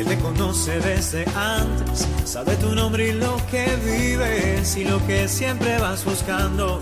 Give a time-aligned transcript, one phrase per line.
[0.00, 5.28] él te conoce desde antes, sabe tu nombre y lo que vives y lo que
[5.28, 6.80] siempre vas buscando.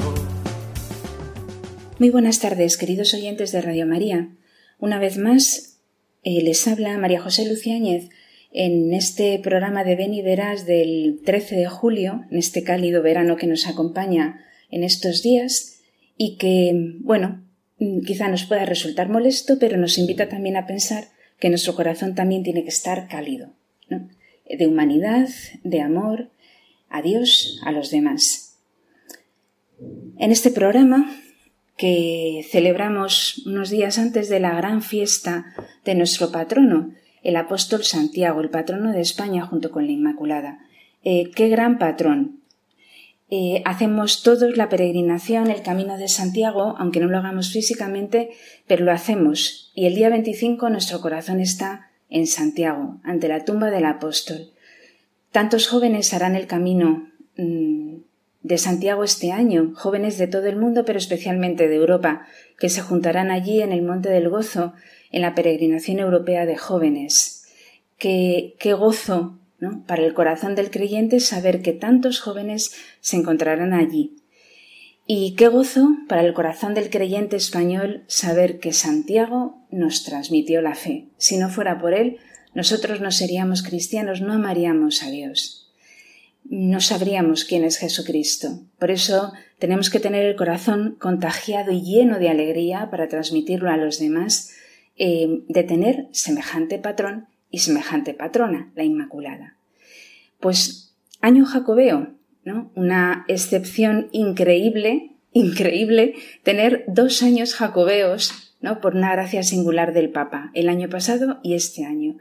[1.98, 4.28] Muy buenas tardes, queridos oyentes de Radio María.
[4.78, 5.80] Una vez más,
[6.22, 8.08] eh, les habla María José Luciáñez
[8.52, 13.36] en este programa de Ven y Verás del 13 de julio, en este cálido verano
[13.36, 15.80] que nos acompaña en estos días
[16.16, 17.44] y que, bueno,
[18.06, 22.42] quizá nos pueda resultar molesto, pero nos invita también a pensar que nuestro corazón también
[22.42, 23.50] tiene que estar cálido,
[23.88, 25.28] de humanidad,
[25.62, 26.30] de amor
[26.88, 28.58] a Dios, a los demás.
[30.18, 31.14] En este programa
[31.76, 38.40] que celebramos unos días antes de la gran fiesta de nuestro patrono, el apóstol Santiago,
[38.40, 40.58] el patrono de España junto con la Inmaculada.
[41.04, 42.37] Eh, qué gran patrón,
[43.30, 48.30] eh, hacemos todos la peregrinación, el camino de Santiago, aunque no lo hagamos físicamente,
[48.66, 49.70] pero lo hacemos.
[49.74, 54.50] Y el día 25 nuestro corazón está en Santiago, ante la tumba del apóstol.
[55.30, 57.96] Tantos jóvenes harán el camino mm,
[58.42, 62.26] de Santiago este año, jóvenes de todo el mundo, pero especialmente de Europa,
[62.58, 64.72] que se juntarán allí en el Monte del Gozo,
[65.12, 67.46] en la peregrinación europea de jóvenes.
[67.98, 69.37] Qué, qué gozo
[69.86, 74.16] para el corazón del creyente saber que tantos jóvenes se encontrarán allí.
[75.06, 80.74] Y qué gozo para el corazón del creyente español saber que Santiago nos transmitió la
[80.74, 81.06] fe.
[81.16, 82.18] Si no fuera por él,
[82.54, 85.72] nosotros no seríamos cristianos, no amaríamos a Dios.
[86.44, 88.60] No sabríamos quién es Jesucristo.
[88.78, 93.76] Por eso tenemos que tener el corazón contagiado y lleno de alegría para transmitirlo a
[93.76, 94.50] los demás,
[94.96, 99.57] eh, de tener semejante patrón y semejante patrona, la Inmaculada.
[100.40, 102.70] Pues año jacobeo, ¿no?
[102.74, 108.80] Una excepción increíble, increíble, tener dos años jacobeos, ¿no?
[108.80, 112.16] Por una gracia singular del Papa, el año pasado y este año.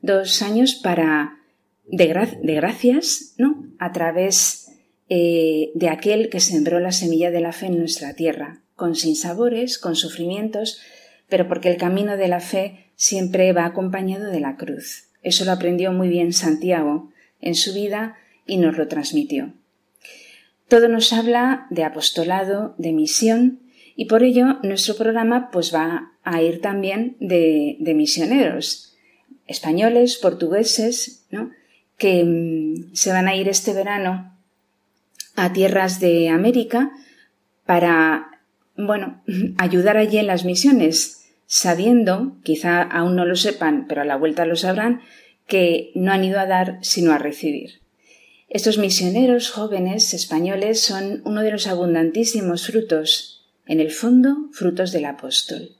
[0.00, 1.38] Dos años para,
[1.86, 3.66] de, gracias, ¿no?
[3.78, 4.70] A través
[5.08, 9.78] eh, de aquel que sembró la semilla de la fe en nuestra tierra, con sinsabores,
[9.78, 10.80] con sufrimientos,
[11.28, 15.08] pero porque el camino de la fe siempre va acompañado de la cruz.
[15.22, 17.11] Eso lo aprendió muy bien Santiago
[17.42, 18.16] en su vida
[18.46, 19.52] y nos lo transmitió.
[20.68, 23.60] Todo nos habla de apostolado, de misión,
[23.94, 28.94] y por ello nuestro programa pues va a ir también de, misioneros,
[29.46, 31.50] españoles, portugueses, ¿no?
[31.98, 34.34] que mm, se van a ir este verano
[35.36, 36.90] a tierras de América
[37.66, 38.40] para,
[38.76, 39.22] bueno,
[39.58, 44.46] ayudar allí en las misiones, sabiendo, quizá aún no lo sepan, pero a la vuelta
[44.46, 45.02] lo sabrán,
[45.46, 47.82] que no han ido a dar sino a recibir.
[48.48, 55.06] Estos misioneros jóvenes españoles son uno de los abundantísimos frutos, en el fondo, frutos del
[55.06, 55.70] apóstol,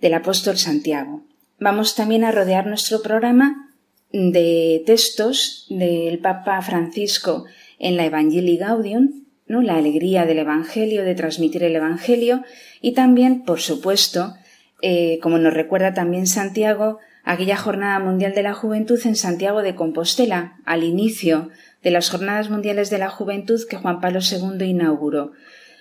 [0.00, 1.24] del apóstol Santiago.
[1.58, 3.74] Vamos también a rodear nuestro programa
[4.12, 7.46] de textos del Papa Francisco
[7.78, 9.62] en la Evangelii Gaudium, ¿no?
[9.62, 12.44] la alegría del Evangelio, de transmitir el Evangelio,
[12.80, 14.34] y también, por supuesto,
[14.82, 19.74] eh, como nos recuerda también Santiago, aquella Jornada Mundial de la Juventud en Santiago de
[19.74, 21.50] Compostela, al inicio
[21.82, 25.32] de las Jornadas Mundiales de la Juventud que Juan Pablo II inauguró.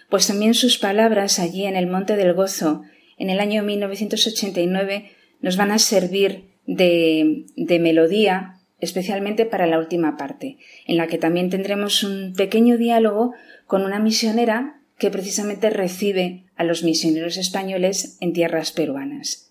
[0.10, 2.82] Pues también sus palabras allí en el Monte del Gozo,
[3.18, 10.18] en el año 1989, nos van a servir de, de melodía, especialmente para la última
[10.18, 10.58] parte,
[10.88, 13.34] en la que también tendremos un pequeño diálogo
[13.68, 19.45] con una misionera que precisamente recibe a los misioneros españoles en tierras peruanas.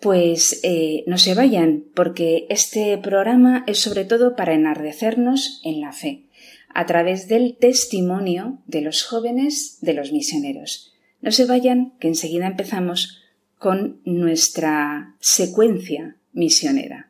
[0.00, 5.92] Pues eh, no se vayan, porque este programa es sobre todo para enardecernos en la
[5.92, 6.24] fe,
[6.72, 10.94] a través del testimonio de los jóvenes de los misioneros.
[11.20, 13.20] No se vayan, que enseguida empezamos
[13.58, 17.09] con nuestra secuencia misionera.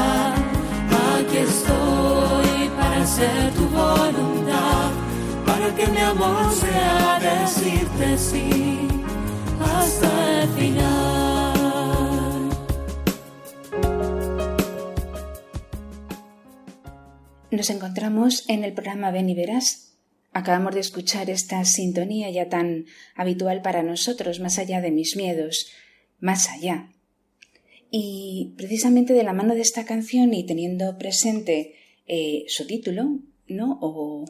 [2.77, 4.91] Para hacer tu voluntad,
[5.45, 8.87] para que mi amor sea decirte sí
[9.59, 11.11] hasta el final.
[17.51, 19.97] Nos encontramos en el programa Ven y Verás.
[20.33, 22.85] Acabamos de escuchar esta sintonía ya tan
[23.15, 25.67] habitual para nosotros, más allá de mis miedos,
[26.19, 26.90] más allá.
[27.91, 31.75] Y precisamente de la mano de esta canción y teniendo presente
[32.07, 33.77] eh, su título, ¿no?
[33.81, 34.25] O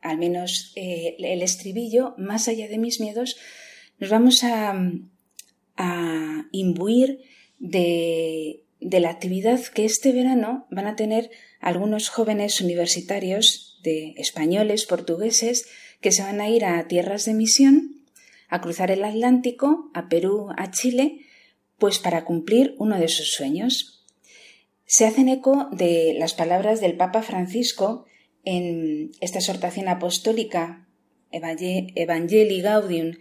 [0.00, 3.36] al menos eh, el estribillo, más allá de mis miedos,
[3.98, 4.74] nos vamos a,
[6.52, 7.20] imbuir
[7.58, 14.84] de, de la actividad que este verano van a tener algunos jóvenes universitarios de españoles,
[14.84, 15.68] portugueses,
[16.00, 18.02] que se van a ir a tierras de misión,
[18.48, 21.20] a cruzar el Atlántico, a Perú, a Chile,
[21.80, 24.06] pues para cumplir uno de sus sueños.
[24.86, 28.06] Se hacen eco de las palabras del Papa Francisco
[28.44, 30.86] en esta exhortación apostólica
[31.30, 33.12] Evangelii Gaudium,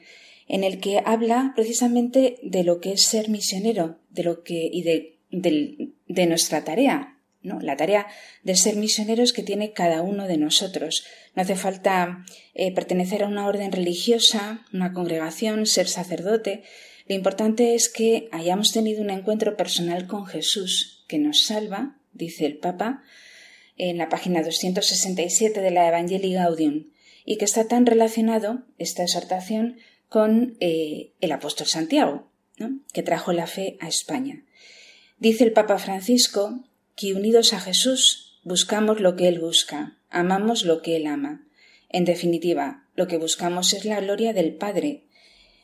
[0.47, 4.81] en el que habla precisamente de lo que es ser misionero, de lo que y
[4.81, 7.59] de, nuestra tarea, ¿no?
[7.59, 8.07] La tarea
[8.43, 11.05] de ser misioneros que tiene cada uno de nosotros.
[11.35, 16.63] No hace falta eh, pertenecer a una orden religiosa, una congregación, ser sacerdote.
[17.09, 22.45] Lo importante es que hayamos tenido un encuentro personal con Jesús, que nos salva, dice
[22.45, 23.01] el Papa,
[23.77, 26.91] en la página 267 de la Evangelii Gaudium,
[27.25, 29.77] y que está tan relacionado, esta exhortación,
[30.07, 32.79] con eh, el apóstol Santiago, ¿no?
[32.93, 34.43] que trajo la fe a España.
[35.17, 36.63] Dice el Papa Francisco
[36.95, 41.43] que unidos a Jesús buscamos lo que Él busca, amamos lo que Él ama.
[41.89, 45.05] En definitiva, lo que buscamos es la gloria del Padre.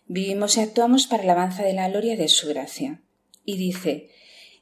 [0.07, 3.01] Vivimos y actuamos para la alabanza de la gloria de su gracia.
[3.43, 4.09] Y dice,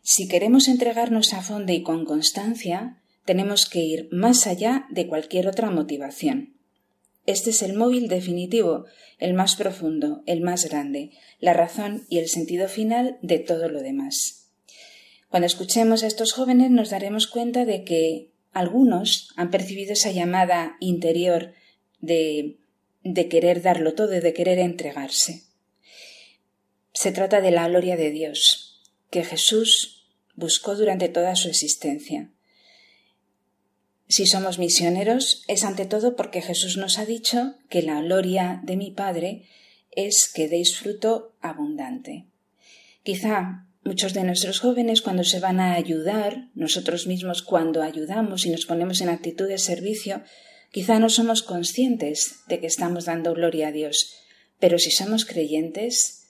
[0.02, 5.48] si queremos entregarnos a fondo y con constancia, tenemos que ir más allá de cualquier
[5.48, 6.56] otra motivación.
[7.26, 8.86] Este es el móvil definitivo,
[9.18, 13.82] el más profundo, el más grande, la razón y el sentido final de todo lo
[13.82, 14.50] demás.
[15.30, 20.76] Cuando escuchemos a estos jóvenes nos daremos cuenta de que algunos han percibido esa llamada
[20.80, 21.54] interior
[22.02, 22.60] de,
[23.04, 25.44] de querer darlo todo y de querer entregarse.
[26.94, 32.32] Se trata de la gloria de Dios, que Jesús buscó durante toda su existencia.
[34.08, 38.78] Si somos misioneros, es ante todo porque Jesús nos ha dicho que la gloria de
[38.78, 39.48] mi Padre
[39.92, 42.28] es que deis fruto abundante.
[43.04, 48.50] Quizá Muchos de nuestros jóvenes cuando se van a ayudar, nosotros mismos cuando ayudamos y
[48.50, 50.22] nos ponemos en actitud de servicio,
[50.74, 54.16] quizá no somos conscientes de que estamos dando gloria a Dios,
[54.60, 56.26] pero si somos creyentes,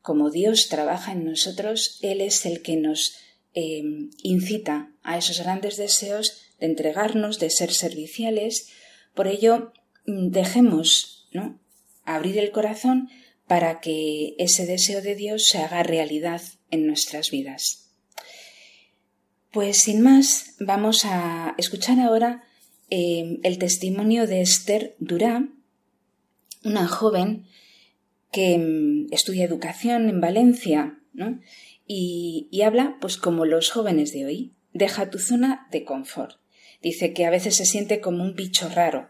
[0.00, 3.14] como Dios trabaja en nosotros, Él es el que nos
[3.52, 3.82] eh,
[4.22, 8.70] incita a esos grandes deseos de entregarnos, de ser serviciales.
[9.14, 9.72] Por ello,
[10.06, 11.60] mm, dejemos ¿no?
[12.06, 13.10] abrir el corazón
[13.46, 17.90] para que ese deseo de Dios se haga realidad en nuestras vidas.
[19.52, 22.44] Pues sin más, vamos a escuchar ahora
[22.96, 25.48] eh, el testimonio de Esther Durá,
[26.62, 27.46] una joven
[28.30, 31.40] que mm, estudia educación en Valencia, ¿no?
[31.88, 34.52] y, habla pues como los jóvenes de hoy.
[34.72, 36.38] Deja tu zona de confort.
[36.82, 39.08] Dice que a veces se siente como un bicho raro,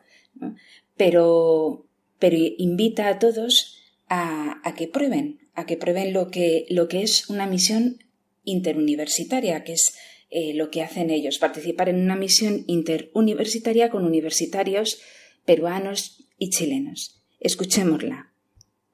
[0.97, 1.87] pero,
[2.19, 7.03] pero invita a todos a, a que prueben, a que prueben lo que, lo que
[7.03, 7.99] es una misión
[8.45, 9.95] interuniversitaria, que es
[10.35, 15.01] eh, lo que hacen ellos, participar en una misión interuniversitaria con universitarios
[15.47, 17.25] peruanos y chilenos.
[17.39, 18.33] Escuchémosla.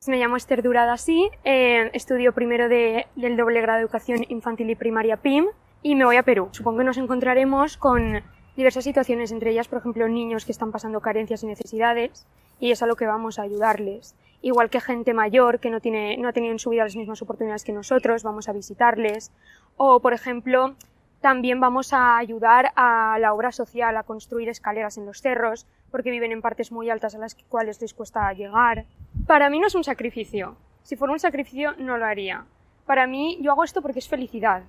[0.07, 4.69] Me llamo Esther Durada, sí, eh, estudio primero de, del doble grado de educación infantil
[4.69, 5.47] y primaria PIM
[5.83, 6.51] y me voy a Perú.
[6.53, 8.23] Supongo que nos encontraremos con
[8.57, 12.27] diversas situaciones, entre ellas, por ejemplo, niños que están pasando carencias y necesidades
[12.61, 16.17] y es a lo que vamos a ayudarles igual que gente mayor que no, tiene,
[16.17, 19.33] no ha tenido en su vida las mismas oportunidades que nosotros, vamos a visitarles.
[19.77, 20.77] O, por ejemplo,
[21.21, 26.11] También vamos a ayudar a la obra social, a construir escaleras en los cerros, porque
[26.11, 28.87] viven en partes muy altas a las cuales les cuesta llegar.
[29.27, 30.57] Para mí no es un sacrificio.
[30.83, 32.47] Si fuera un sacrificio, no lo haría.
[32.87, 34.63] Para mí, yo hago esto porque es felicidad.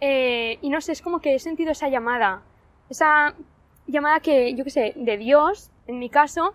[0.00, 2.42] Eh, y no sé, es como que he sentido esa llamada.
[2.88, 3.34] Esa
[3.88, 6.54] llamada que, yo qué sé, de Dios, en mi caso,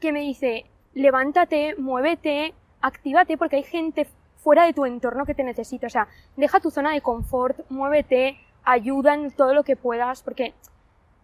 [0.00, 5.44] que me dice, levántate, muévete, actívate, porque hay gente fuera de tu entorno que te
[5.44, 5.86] necesita.
[5.86, 8.38] O sea, deja tu zona de confort, muévete,
[8.70, 10.54] ayuda en todo lo que puedas, porque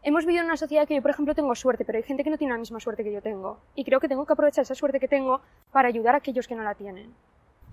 [0.03, 2.31] hemos vivido en una sociedad que yo, por ejemplo, tengo suerte, pero hay gente que
[2.31, 3.61] no tiene la misma suerte que yo tengo.
[3.75, 6.55] Y creo que tengo que aprovechar esa suerte que tengo para ayudar a aquellos que
[6.55, 7.15] no la tienen.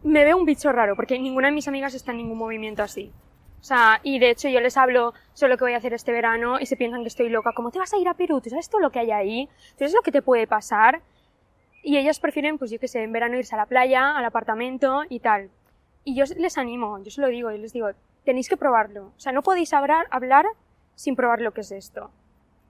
[0.03, 3.11] Me veo un bicho raro, porque ninguna de mis amigas está en ningún movimiento así.
[3.61, 6.11] O sea, y de hecho yo les hablo sobre lo que voy a hacer este
[6.11, 7.51] verano y se piensan que estoy loca.
[7.55, 8.41] ¿Cómo te vas a ir a Perú?
[8.41, 9.49] ¿Tú sabes todo lo que hay ahí?
[9.73, 11.01] ¿Tú sabes lo que te puede pasar?
[11.83, 15.03] Y ellas prefieren, pues yo qué sé, en verano irse a la playa, al apartamento
[15.07, 15.51] y tal.
[16.03, 17.91] Y yo les animo, yo se lo digo, y les digo,
[18.25, 19.07] tenéis que probarlo.
[19.15, 20.45] O sea, no podéis hablar, hablar
[20.95, 22.11] sin probar lo que es esto.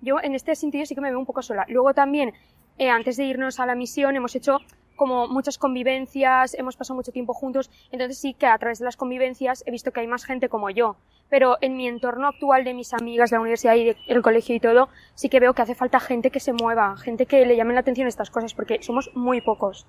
[0.02, 1.66] Yo en este sentido sí que me veo un poco sola.
[1.68, 2.34] Luego también,
[2.78, 4.60] eh, antes de irnos a la misión, hemos hecho
[4.96, 8.98] como muchas convivencias, hemos pasado mucho tiempo juntos, entonces sí que a través de las
[8.98, 10.96] convivencias he visto que hay más gente como yo.
[11.30, 14.90] Pero en mi entorno actual de mis amigas, la universidad y el colegio y todo,
[15.16, 17.80] sí que veo que hace falta gente que se mueva, gente que le llame la
[17.80, 19.88] atención estas cosas, porque somos muy pocos.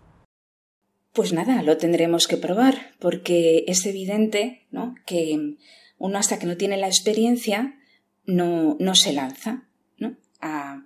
[1.12, 4.94] Pues nada, lo tendremos que probar, porque es evidente ¿no?
[5.04, 5.56] que
[5.98, 7.78] uno hasta que no tiene la experiencia
[8.24, 9.64] no, no se lanza
[9.98, 10.16] ¿no?
[10.40, 10.84] a,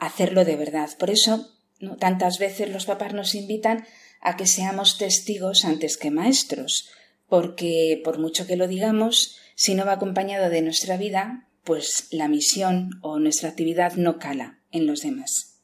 [0.00, 0.90] hacerlo de verdad.
[0.98, 1.54] Por eso
[1.98, 3.84] Tantas veces los papás nos invitan
[4.20, 6.88] a que seamos testigos antes que maestros,
[7.28, 12.28] porque por mucho que lo digamos, si no va acompañado de nuestra vida, pues la
[12.28, 15.60] misión o nuestra actividad no cala en los demás.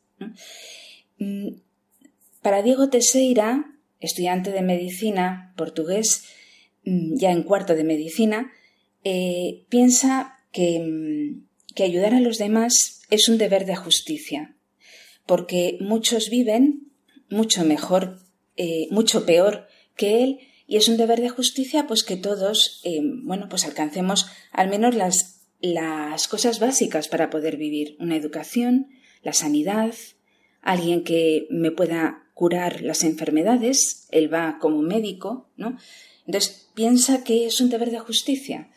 [1.18, 1.48] Mm,
[2.42, 6.24] para Diego Teseira, estudiante de medicina portugués,
[6.84, 8.52] mm, ya en cuarto de medicina,
[9.04, 14.56] eh, piensa que, mm, que ayudar a los demás es un deber de justicia,
[15.26, 16.90] porque muchos viven
[17.28, 18.18] mucho mejor,
[18.56, 23.00] eh, mucho peor que él, y es un deber de justicia pues que todos, eh,
[23.02, 27.96] bueno, pues alcancemos al menos las, las cosas básicas para poder vivir.
[27.98, 28.88] Una educación,
[29.22, 29.94] la sanidad,
[30.62, 35.76] alguien que me pueda curar las enfermedades, él va como médico, ¿no?
[36.24, 38.70] Entonces piensa que es un deber de justicia.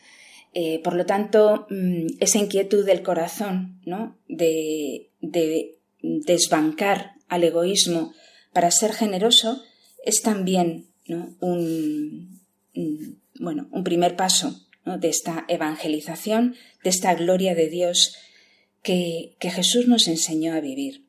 [0.52, 4.18] Eh, por lo tanto, mm, esa inquietud del corazón, ¿no?
[4.28, 8.12] De, de desbancar al egoísmo
[8.52, 9.62] para ser generoso
[10.04, 10.88] es también
[11.40, 12.42] un,
[13.40, 18.14] bueno, un primer paso de esta evangelización, de esta gloria de Dios
[18.82, 21.03] que Jesús nos enseñó a vivir.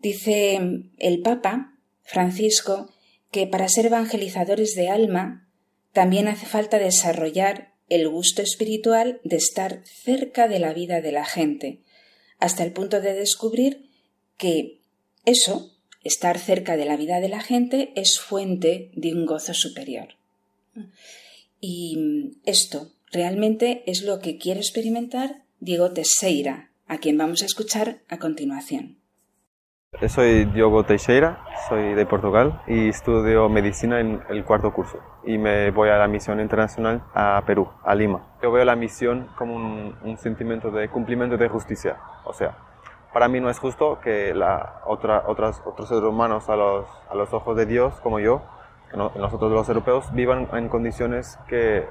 [0.00, 0.58] Dice
[0.98, 2.90] el Papa Francisco
[3.30, 5.48] que para ser evangelizadores de alma
[5.92, 11.24] también hace falta desarrollar el gusto espiritual de estar cerca de la vida de la
[11.24, 11.80] gente,
[12.38, 13.90] hasta el punto de descubrir
[14.38, 14.80] que
[15.26, 20.16] eso, estar cerca de la vida de la gente, es fuente de un gozo superior.
[21.60, 28.02] Y esto realmente es lo que quiere experimentar Diego Teixeira, a quien vamos a escuchar
[28.08, 28.99] a continuación.
[30.08, 34.98] Soy Diogo Teixeira, soy de Portugal y estudio medicina en el cuarto curso.
[35.24, 38.22] Y me voy a la misión internacional a Perú, a Lima.
[38.42, 42.56] Yo veo la misión como un, sentimiento de cumplimiento de justicia, o sea,
[43.12, 47.14] para mí no es justo que la otra, otras, otros seres humanos a los, a
[47.14, 48.40] los ojos de Dios, como yo,
[48.94, 51.86] nosotros los europeos, vivan en condiciones que,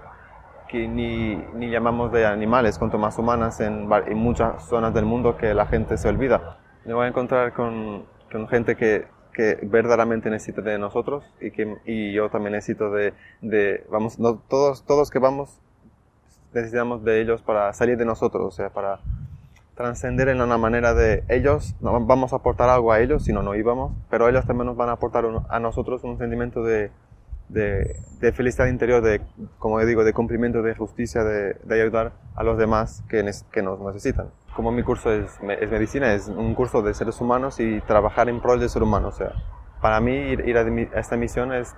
[0.73, 3.87] ni, llamamos de animales, cuanto más humanas en
[4.17, 6.57] muchas zonas del mundo que la gente se olvida
[6.89, 11.77] me voy a encontrar con, con gente que, que, verdaderamente necesita de nosotros y que
[11.85, 14.17] y yo también necesito de, de vamos,
[14.49, 15.59] todos, todos que vamos
[16.51, 19.01] necesitamos de ellos para salir de nosotros, o sea, para
[19.75, 23.43] trascender en una manera de ellos, no vamos a aportar algo a ellos, si no,
[23.43, 26.89] no íbamos, pero ellos también nos van a aportar a nosotros un sentimiento de,
[27.49, 29.21] de, felicidad interior, de,
[29.57, 33.79] como digo, de cumplimiento, de justicia, de, de ayudar a los demás que, que nos
[33.81, 38.27] necesitan como mi curso es, es, medicina, es un curso de seres humanos y trabajar
[38.27, 39.07] en pro del ser humano.
[39.07, 39.31] O sea,
[39.79, 41.75] para mí ir, a, esta misión es,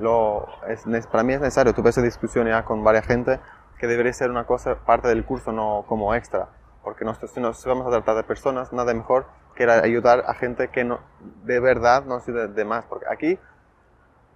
[0.00, 1.74] lo, es, para mí es necesario.
[1.74, 3.38] Tuve esa discusión ya con varias gente
[3.78, 6.48] que debería ser una cosa parte del curso, no como extra.
[6.82, 10.70] Porque nosotros, si nos vamos a tratar de personas, nada mejor que ayudar a gente
[10.70, 10.98] que no,
[11.44, 12.84] de verdad no sirve de más.
[12.86, 13.38] Porque aquí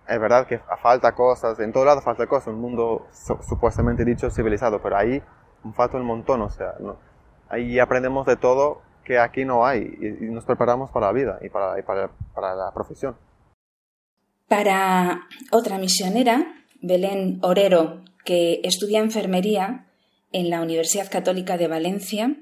[0.08, 3.06] es verdad que falta cosas, en todo lado falta cosas, un mundo
[3.46, 5.22] supuestamente dicho civilizado, pero ahí
[5.74, 6.96] falta un montón, o sea, no,
[7.48, 11.48] ahí aprendemos de todo que aquí no hay y, nos preparamos para la vida y
[11.48, 11.76] para,
[12.36, 13.16] la profesión.
[14.48, 19.86] Para otra misionera, Belén Orero, que estudia enfermería
[20.32, 22.34] en la Universidad Católica de Valencia,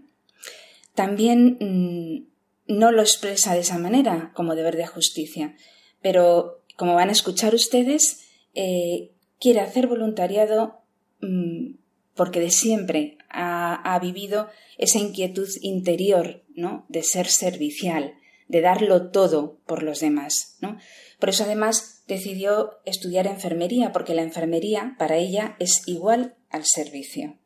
[0.95, 5.55] también mm, no lo expresa de esa manera como deber de justicia,
[6.01, 8.21] pero como van a escuchar ustedes,
[8.55, 10.81] eh, quiere hacer voluntariado
[11.21, 11.75] mm,
[12.15, 16.87] porque de siempre ha, vivido esa inquietud interior ¿no?
[16.89, 18.15] de ser servicial,
[18.49, 20.57] de darlo todo por los demás.
[20.61, 20.79] ¿no?
[21.19, 27.37] Por eso además decidió estudiar enfermería, porque la enfermería para ella es igual al servicio.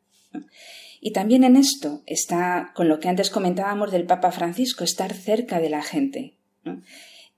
[1.01, 5.59] Y también en esto está con lo que antes comentábamos del Papa Francisco, estar cerca
[5.59, 6.37] de la gente.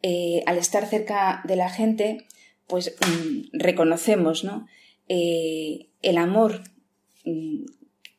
[0.05, 2.27] Eh, al estar cerca de la gente,
[2.67, 4.67] pues mm, reconocemos ¿no?
[5.07, 6.61] Eh, el amor
[7.23, 7.63] mm,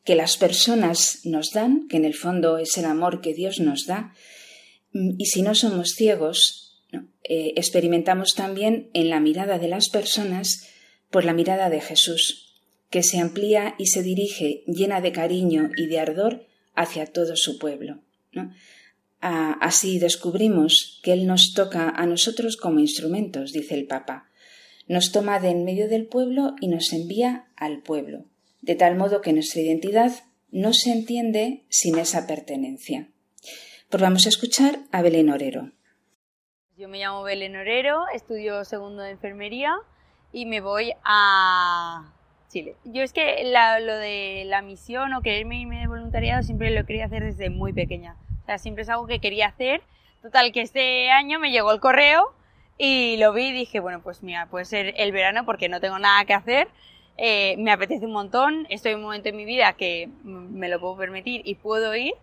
[0.03, 3.87] que las personas nos dan, que en el fondo es el amor que Dios nos
[3.87, 4.14] da,
[4.93, 6.83] mm, y si no somos ciegos,
[7.23, 10.69] eh, experimentamos también en la mirada de las personas,
[11.11, 12.55] por la mirada de Jesús,
[12.88, 17.59] que se amplía y se dirige llena de cariño y de ardor hacia todo su
[17.59, 18.00] pueblo.
[19.25, 24.28] Así descubrimos que Él nos toca a nosotros como instrumentos, dice el Papa.
[24.87, 28.26] Nos toma de en medio del pueblo y nos envía al pueblo,
[28.61, 30.12] de tal modo que nuestra identidad
[30.50, 33.09] no se entiende sin esa pertenencia.
[33.88, 35.73] Pues vamos a escuchar a Belén Orero.
[36.76, 39.73] Yo me llamo Belén Orero, estudio segundo de enfermería
[40.33, 42.14] y me voy a
[42.85, 47.07] yo es que lo de la misión o quererme irme de voluntariado siempre lo quería
[47.07, 48.16] hacer desde muy pequeña.
[48.45, 49.83] O sea, siempre es algo que quería hacer.
[50.23, 52.33] Total, que este año me llegó el correo
[52.79, 56.25] y lo vi dije, bueno, pues mira, puede ser el verano porque no tengo nada
[56.25, 56.69] que hacer.
[57.17, 60.81] Eh, me apetece un montón, estoy en un momento en mi vida que me lo
[60.81, 62.15] puedo permitir y puedo ir.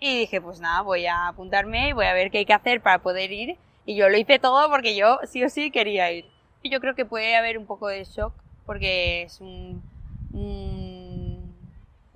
[0.00, 2.80] Y dije, pues nada, voy a apuntarme y voy a ver qué hay que hacer
[2.80, 3.56] para poder ir.
[3.86, 6.26] Y yo lo hice todo porque yo sí o sí quería ir.
[6.62, 8.32] Y yo creo que puede haber un poco de shock
[8.66, 9.82] porque es un,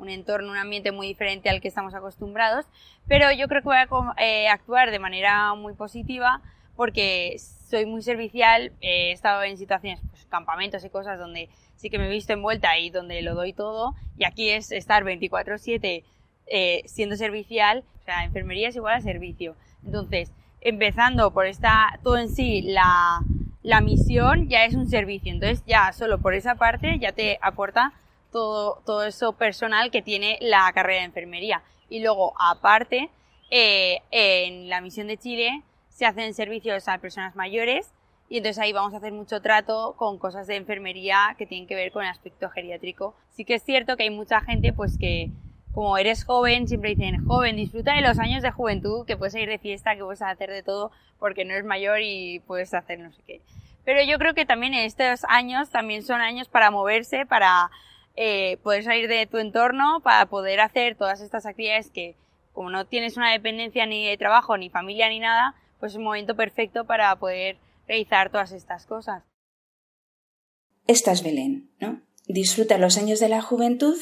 [0.08, 2.66] entorno, un ambiente muy diferente al que estamos acostumbrados,
[3.08, 6.42] pero yo creo que voy a eh, actuar de manera muy positiva
[6.76, 11.98] porque soy muy servicial, he estado en situaciones, pues, campamentos y cosas donde sí que
[11.98, 16.04] me he visto envuelta y donde lo doy todo, y aquí es estar 24/7
[16.46, 19.56] eh, siendo servicial, o sea, enfermería es igual a servicio.
[19.84, 23.20] Entonces, empezando por esta, todo en sí, la,
[23.62, 25.32] la misión ya es un servicio.
[25.32, 27.92] Entonces ya solo por esa parte ya te aporta
[28.32, 31.62] todo, todo eso personal que tiene la carrera de enfermería.
[31.88, 33.10] Y luego, aparte,
[33.50, 37.92] eh, en la misión de Chile se hacen servicios a personas mayores
[38.28, 41.76] y entonces ahí vamos a hacer mucho trato con cosas de enfermería que tienen que
[41.76, 43.14] ver con el aspecto geriátrico.
[43.30, 45.30] Sí que es cierto que hay mucha gente pues que
[45.72, 49.46] como eres joven, siempre dicen, joven, disfruta de los años de juventud, que puedes ir
[49.46, 53.12] de fiesta, que puedes hacer de todo, porque no eres mayor y puedes hacer no
[53.12, 53.42] sé qué.
[53.84, 57.70] Pero yo creo que también estos años también son años para moverse, para
[58.16, 62.16] eh, poder salir de tu entorno, para poder hacer todas estas actividades que,
[62.52, 66.04] como no tienes una dependencia ni de trabajo, ni familia, ni nada, pues es un
[66.04, 69.22] momento perfecto para poder realizar todas estas cosas.
[70.86, 72.00] Esta es Belén, ¿no?
[72.26, 73.96] Disfruta los años de la juventud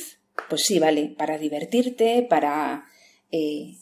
[0.48, 2.86] pues sí, vale, para divertirte, para,
[3.30, 3.76] eh,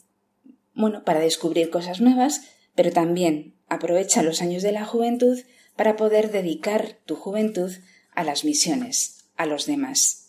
[0.73, 2.41] bueno, para descubrir cosas nuevas,
[2.75, 5.39] pero también aprovecha los años de la juventud
[5.75, 7.71] para poder dedicar tu juventud
[8.13, 10.22] a las misiones, a los demás.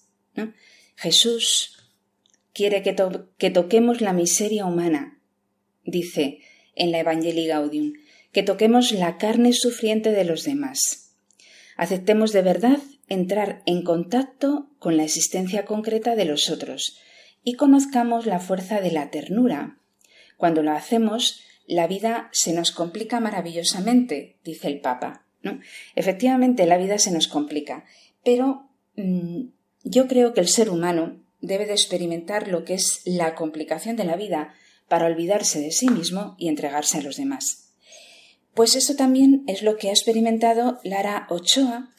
[0.97, 1.91] Jesús
[2.53, 2.97] quiere que,
[3.39, 5.21] que toquemos la miseria humana,
[5.85, 6.41] dice
[6.75, 7.93] en la Evangelii Gaudium,
[8.33, 11.13] que toquemos la carne sufriente de los demás.
[11.77, 16.99] Aceptemos de verdad entrar en contacto con la existencia concreta de los otros
[17.43, 19.79] y conozcamos la fuerza de la ternura.
[20.37, 25.27] Cuando lo hacemos, la vida se nos complica maravillosamente, dice el Papa.
[25.43, 25.61] ¿no?
[25.95, 27.85] Efectivamente, la vida se nos complica,
[28.25, 29.49] pero mm,
[29.85, 34.05] yo creo que el ser humano debe de experimentar lo que es la complicación de
[34.05, 34.55] la vida
[34.89, 37.71] para olvidarse de sí mismo y entregarse a los demás.
[38.55, 41.91] Pues eso también es lo que ha experimentado Lara Ochoa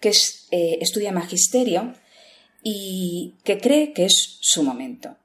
[0.00, 0.10] que
[0.50, 1.94] eh, estudia magisterio
[2.62, 5.16] y que cree que es su momento.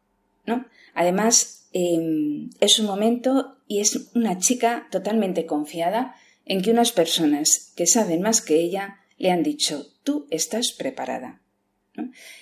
[0.45, 0.65] ¿no?
[0.93, 7.71] Además, em, es su momento y es una chica totalmente confiada en que unas personas
[7.75, 11.40] que saben más que ella le han dicho tú estás preparada.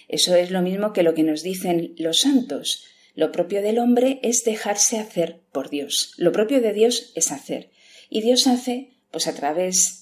[0.07, 2.85] Eso es lo mismo que lo que nos dicen los santos.
[3.15, 6.13] Lo propio del hombre es dejarse hacer por Dios.
[6.17, 7.71] Lo propio de Dios es hacer.
[8.09, 9.99] Y Dios hace pues a través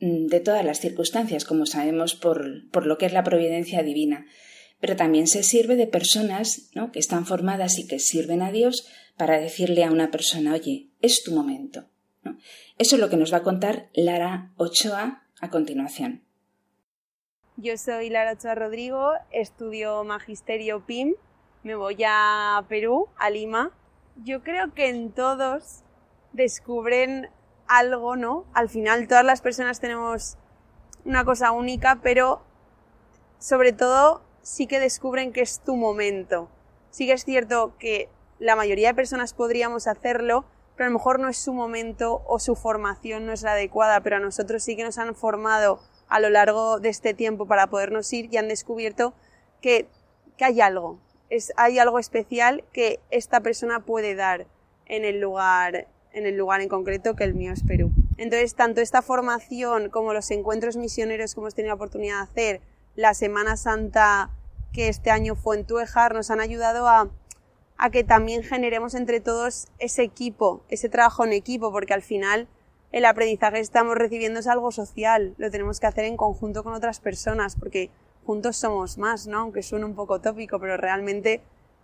[0.00, 4.26] Mm, de todas las circunstancias, como sabemos por, por, lo que es la providencia divina.
[4.78, 6.92] Pero también se sirve de personas ¿no?
[6.92, 11.22] que están formadas y que sirven a Dios para decirle a una persona, oye, es
[11.22, 11.86] tu momento.
[12.76, 16.25] Eso es lo que nos va a contar Lara Ochoa a continuación.
[17.58, 21.14] Yo soy Lara Ochoa Rodrigo, estudio Magisterio PIM,
[21.62, 23.70] me voy a Perú, a Lima.
[24.22, 25.82] Yo creo que en todos
[26.34, 27.30] descubren
[27.66, 28.44] algo, ¿no?
[28.52, 30.36] Al final todas las personas tenemos
[31.06, 32.42] una cosa única, pero
[33.38, 36.50] sobre todo sí que descubren que es tu momento.
[36.90, 40.44] Sí que es cierto que la mayoría de personas podríamos hacerlo,
[40.76, 44.02] pero a lo mejor no es su momento o su formación no es la adecuada,
[44.02, 47.68] pero a nosotros sí que nos han formado a lo largo de este tiempo para
[47.68, 49.14] podernos ir y han descubierto
[49.60, 49.86] que,
[50.36, 50.98] que hay algo,
[51.30, 54.46] es, hay algo especial que esta persona puede dar
[54.86, 57.90] en el lugar, en el lugar en concreto que el mío es Perú.
[58.16, 62.60] Entonces, tanto esta formación como los encuentros misioneros que hemos tenido la oportunidad de hacer,
[62.94, 64.30] la Semana Santa
[64.72, 67.10] que este año fue en Tuejar, nos han ayudado a,
[67.76, 72.48] a que también generemos entre todos ese equipo, ese trabajo en equipo, porque al final
[72.92, 76.74] el aprendizaje que estamos recibiendo es algo social, lo tenemos que hacer en conjunto con
[76.74, 77.90] otras personas, porque
[78.24, 79.40] juntos somos más, ¿no?
[79.40, 81.42] Aunque suene un poco tópico, pero realmente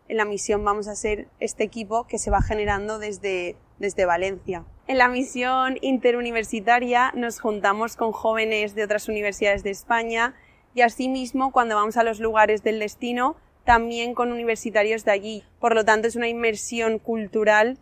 [0.09, 4.65] en la misión vamos a ser este equipo que se va generando desde, desde Valencia.
[4.87, 10.35] En la misión interuniversitaria nos juntamos con jóvenes de otras universidades de España
[10.75, 15.45] y asimismo cuando vamos a los lugares del destino también con universitarios de allí.
[15.61, 17.79] Por lo tanto es una inmersión cultural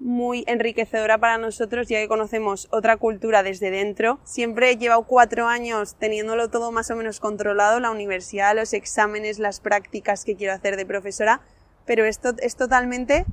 [0.00, 4.18] muy enriquecedora para nosotros ya que conocemos otra cultura desde dentro.
[4.24, 9.38] Siempre he llevado cuatro años teniéndolo todo más o menos controlado, la universidad, los exámenes,
[9.38, 11.42] las prácticas que quiero hacer de profesora,
[11.84, 13.26] pero esto es totalmente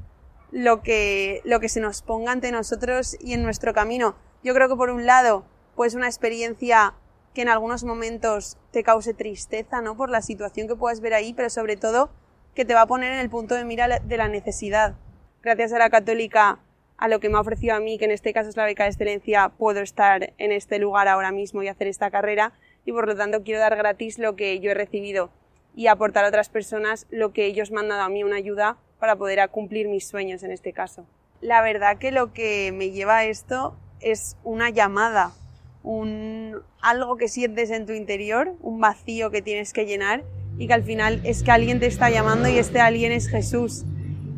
[0.51, 4.15] lo que, lo que se nos ponga ante nosotros y en nuestro camino.
[4.43, 6.93] Yo creo que por un lado, pues una experiencia
[7.33, 9.95] que en algunos momentos te cause tristeza, ¿no?
[9.95, 12.09] Por la situación que puedas ver ahí, pero sobre todo
[12.55, 14.95] que te va a poner en el punto de mira de la necesidad
[15.47, 16.59] gracias a la católica,
[16.97, 18.83] a lo que me ha ofrecido a mí, que en este caso es la beca
[18.83, 22.51] de excelencia, puedo estar en este lugar ahora mismo y hacer esta carrera
[22.83, 25.29] y por lo tanto quiero dar gratis lo que yo he recibido
[25.73, 28.77] y aportar a otras personas lo que ellos me han dado a mí, una ayuda
[28.99, 31.05] para poder cumplir mis sueños en este caso.
[31.39, 35.31] La verdad que lo que me lleva a esto es una llamada,
[35.81, 40.25] un algo que sientes en tu interior, un vacío que tienes que llenar
[40.57, 43.85] y que al final es que alguien te está llamando y este alguien es Jesús.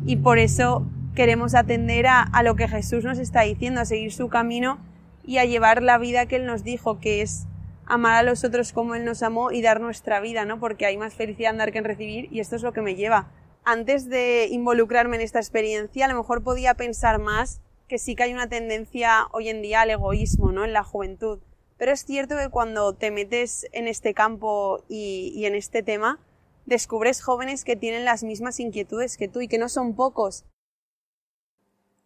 [0.06, 0.86] Y por eso
[1.20, 4.78] queremos atender a, a, lo que Jesús nos está diciendo, a seguir su camino
[5.22, 7.46] y a llevar la vida que Él nos dijo, que es
[7.84, 10.58] amar a los otros como Él nos amó y dar nuestra vida, ¿no?
[10.58, 12.94] Porque hay más felicidad en dar que en recibir y esto es lo que me
[12.94, 13.30] lleva.
[13.64, 18.22] Antes de involucrarme en esta experiencia, a lo mejor podía pensar más que sí que
[18.22, 20.64] hay una tendencia hoy en día al egoísmo, ¿no?
[20.64, 21.40] En la juventud.
[21.76, 26.18] Pero es cierto que cuando te metes en este campo y, y en este tema,
[26.64, 30.46] descubres jóvenes que tienen las mismas inquietudes que tú y que no son pocos.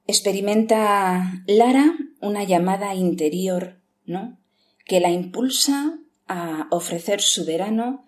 [0.06, 4.38] Experimenta Lara una llamada interior, ¿no?
[4.84, 8.06] Que la impulsa a ofrecer su verano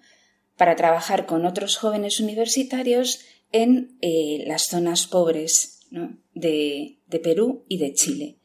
[0.57, 3.21] para trabajar con otros jóvenes universitarios
[3.53, 5.81] en eh, las zonas pobres
[6.35, 8.39] de, de, Perú y de Chile.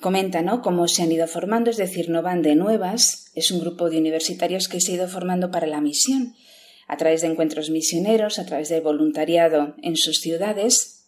[0.00, 0.62] Comenta ¿no?
[0.62, 3.98] cómo se han ido formando, es decir, no van de nuevas, es un grupo de
[3.98, 6.34] universitarios que se ha ido formando para la misión,
[6.86, 10.99] a través de encuentros misioneros, a través de voluntariado en sus ciudades,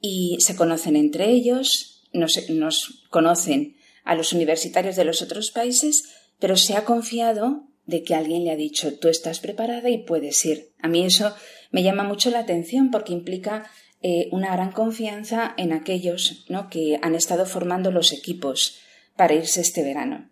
[0.00, 6.04] y se conocen entre ellos, nos, conocen a los universitarios de los otros países,
[6.38, 10.44] pero se ha confiado de que alguien le ha dicho tú estás preparada y puedes
[10.44, 10.72] ir.
[10.80, 11.34] A mí eso
[11.70, 13.68] me llama mucho la atención porque implica
[14.02, 16.68] eh, una gran confianza en aquellos ¿no?
[16.68, 18.78] que han estado formando los equipos
[19.16, 20.30] para irse este verano.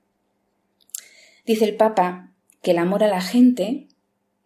[1.47, 3.89] Dice el Papa que el amor a la gente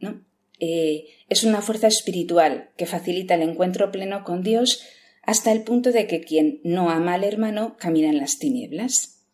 [0.00, 0.22] ¿no?
[0.60, 4.82] Eh, es una fuerza espiritual que facilita el encuentro pleno con Dios
[5.28, 9.26] hasta el punto de que quien no ama al hermano camina en las tinieblas.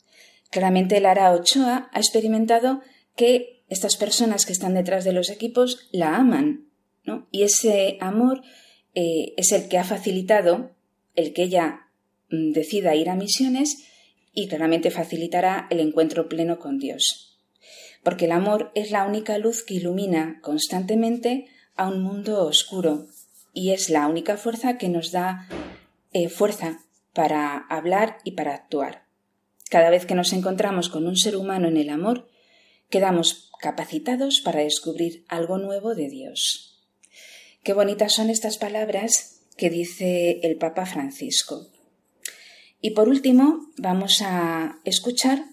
[0.51, 2.81] Claramente Lara Ochoa ha experimentado
[3.15, 6.69] que estas personas que están detrás de los equipos la aman,
[7.05, 7.29] ¿no?
[7.31, 8.43] Y ese amor
[8.97, 10.73] eh, es el que ha facilitado
[11.15, 11.83] el que ella
[12.29, 13.85] mm, decida ir a misiones
[14.33, 17.39] y claramente facilitará el encuentro pleno con Dios.
[18.03, 23.07] Porque el amor es la única luz que ilumina constantemente a un mundo oscuro
[23.53, 25.47] y es la única fuerza que nos da
[26.15, 26.81] eh, fuerza
[27.13, 29.05] para hablar y para actuar.
[29.69, 32.29] Cada vez que nos encontramos con un ser humano en el amor,
[32.89, 36.81] quedamos capacitados para descubrir algo nuevo de Dios.
[37.63, 41.67] Qué bonitas son estas palabras que dice el Papa Francisco.
[42.81, 45.45] Y por último, vamos a escuchar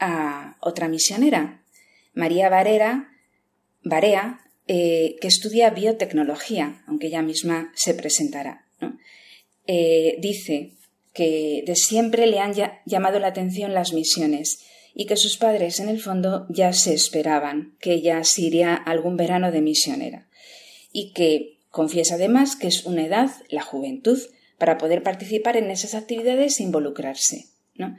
[0.00, 1.62] a otra misionera,
[2.14, 3.12] María Varera,
[3.84, 8.64] Barea, eh, que estudia biotecnología, aunque ella misma se presentará.
[9.70, 10.72] Eh, dice
[11.12, 12.54] que de siempre le han
[12.86, 17.76] llamado la atención las misiones y que sus padres en el fondo ya se esperaban
[17.78, 20.26] que ella se iría algún verano de misionera
[20.90, 24.18] y que confiesa además que es una edad, la juventud,
[24.56, 27.48] para poder participar en esas actividades e involucrarse.
[27.74, 27.94] ¿no?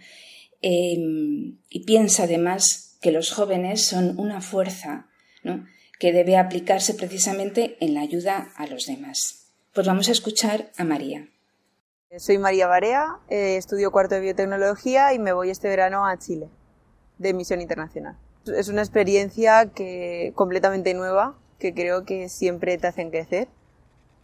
[0.61, 5.07] Em, y piensa además que los jóvenes son una fuerza
[5.43, 5.67] ¿no?
[5.99, 9.51] que debe aplicarse precisamente en la ayuda a los demás.
[9.71, 11.29] Pues vamos a escuchar a María.
[12.17, 16.49] Soy María Barea, eh, estudio cuarto de biotecnología y me voy este verano a Chile,
[17.19, 18.17] de misión internacional.
[18.47, 23.47] Es una experiencia que completamente nueva, que creo que siempre te hacen crecer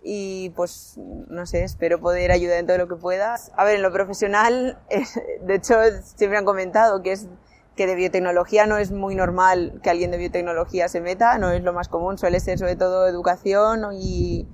[0.01, 3.35] y pues no sé, espero poder ayudar en todo lo que pueda.
[3.55, 4.79] A ver, en lo profesional,
[5.43, 5.75] de hecho
[6.15, 7.27] siempre han comentado que es
[7.75, 11.61] que de biotecnología no es muy normal que alguien de biotecnología se meta, no es
[11.61, 14.47] lo más común, suele ser sobre todo educación y,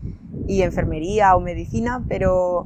[0.47, 2.65] y enfermería o medicina, pero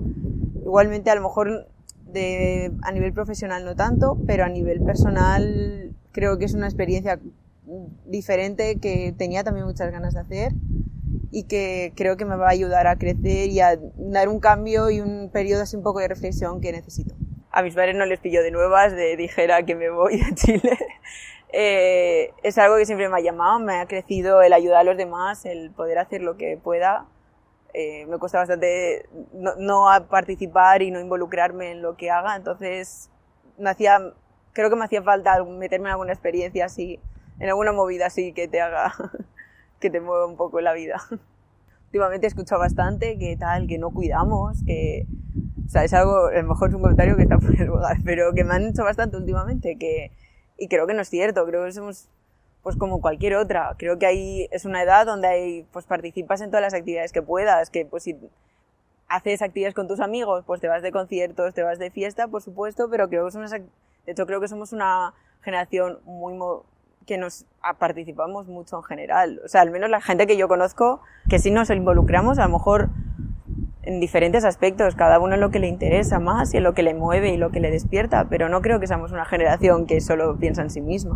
[0.65, 1.67] igualmente a lo mejor
[2.11, 7.19] de, a nivel profesional no tanto, pero a nivel personal creo que es una experiencia
[8.05, 10.53] diferente que tenía también muchas ganas de hacer
[11.31, 14.89] y que creo que me va a ayudar a crecer y a dar un cambio
[14.89, 17.15] y un periodo así un poco de reflexión que necesito.
[17.51, 20.77] A mis padres no les pillo de nuevas, de dijera que me voy a Chile.
[21.57, 24.97] Eh, es algo que siempre me ha llamado, me ha crecido el ayudar a los
[24.97, 27.05] demás, el poder hacer lo que pueda.
[27.77, 33.09] Eh, me cuesta bastante no, no, participar y no involucrarme en lo que haga, entonces
[33.57, 33.99] me hacía,
[34.53, 37.01] creo que me hacía falta meterme en alguna experiencia así,
[37.37, 38.93] en alguna movida así que te haga
[39.81, 41.01] que te mueva un poco la vida.
[41.87, 45.05] Últimamente he escuchado bastante que tal, que no cuidamos, que...
[45.65, 47.97] O sea, es algo, a lo mejor es un comentario que está por el lugar,
[48.05, 50.13] pero que me han hecho bastante últimamente, que...
[50.57, 52.07] Y creo que no es cierto, creo que somos
[52.65, 53.75] pues como cualquier otra.
[53.77, 57.21] Creo que ahí es una edad donde hay, pues participas en todas las actividades que
[57.21, 58.17] puedas, que pues si
[59.07, 62.41] haces actividades con tus amigos, pues te vas de conciertos, te vas de fiesta, por
[62.41, 63.67] supuesto, pero creo que somos, de
[64.07, 66.33] hecho creo que somos una generación muy,
[67.05, 67.45] que nos
[67.77, 69.41] participamos mucho en general.
[69.45, 72.49] O sea, al menos la gente que yo conozco, que sí nos involucramos, a lo
[72.49, 72.89] mejor
[73.83, 76.81] en diferentes aspectos, cada uno en lo que le interesa más y en lo que
[76.81, 80.01] le mueve y lo que le despierta, pero no creo que seamos una generación que
[80.01, 81.15] solo piensa en sí misma.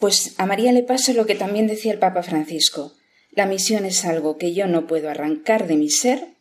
[0.00, 2.94] Pues a María le pasa lo que también decía el Papa Francisco.
[3.30, 6.34] La misión es algo que yo no puedo arrancar de mi ser,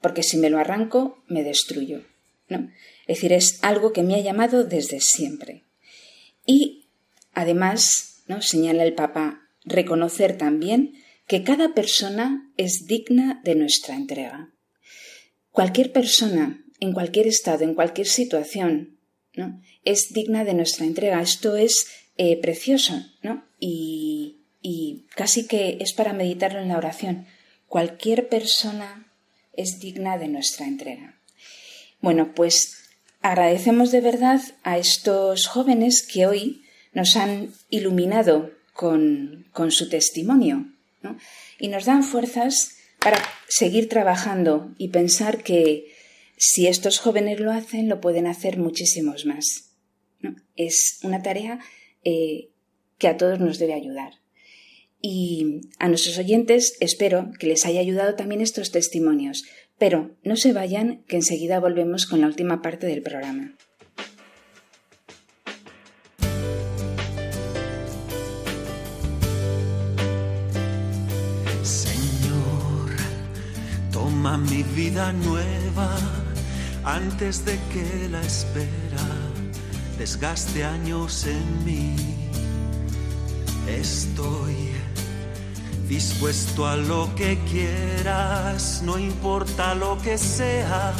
[0.00, 2.04] porque si me lo arranco, me destruyo.
[2.48, 2.70] ¿no?
[3.06, 5.64] Es decir, es algo que me ha llamado desde siempre.
[6.46, 6.82] Y
[7.34, 8.42] Además, ¿no?
[8.42, 10.94] señala el Papa, reconocer también
[11.26, 14.52] que cada persona es digna de nuestra entrega.
[15.50, 18.98] Cualquier persona, en cualquier estado, en cualquier situación,
[19.34, 19.60] ¿no?
[19.84, 21.22] es digna de nuestra entrega.
[21.22, 21.86] Esto es
[22.16, 23.44] eh, precioso, ¿no?
[23.58, 27.26] Y, y casi que es para meditarlo en la oración.
[27.68, 29.12] Cualquier persona
[29.54, 31.16] es digna de nuestra entrega.
[32.00, 39.88] Bueno, pues agradecemos de verdad a estos jóvenes que hoy nos han iluminado con, su
[39.88, 40.66] testimonio
[41.58, 45.92] y nos dan fuerzas para seguir trabajando y pensar que
[46.36, 49.70] si estos jóvenes lo hacen, lo pueden hacer muchísimos más.
[50.56, 51.60] Es una tarea
[52.04, 52.48] eh,
[52.98, 54.14] que a todos nos debe ayudar.
[55.00, 59.44] Y a nuestros oyentes espero que les haya ayudado también estos testimonios,
[59.78, 63.56] pero no se vayan, que enseguida volvemos con la última parte del programa.
[74.38, 75.96] mi vida nueva
[76.84, 78.91] antes de que la espera
[79.98, 81.96] desgaste años en mí.
[83.68, 84.72] Estoy
[85.88, 90.92] dispuesto a lo que quieras, no importa lo que sea,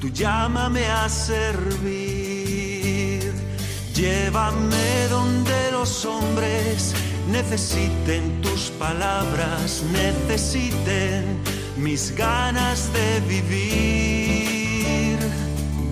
[0.00, 2.10] tú llámame a servir.
[3.94, 6.94] Llévame donde los hombres
[7.30, 11.38] necesiten tus palabras, necesiten
[11.76, 15.18] mis ganas de vivir,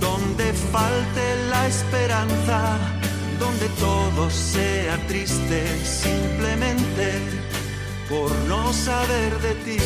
[0.00, 1.37] donde falte
[1.68, 2.78] esperanza,
[3.38, 7.20] donde todo sea triste simplemente
[8.08, 9.78] por no saber de ti.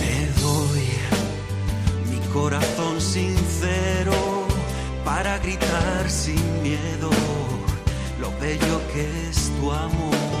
[0.00, 0.86] Te doy
[2.10, 4.46] mi corazón sincero
[5.04, 7.10] para gritar sin miedo
[8.20, 10.35] lo bello que es tu amor.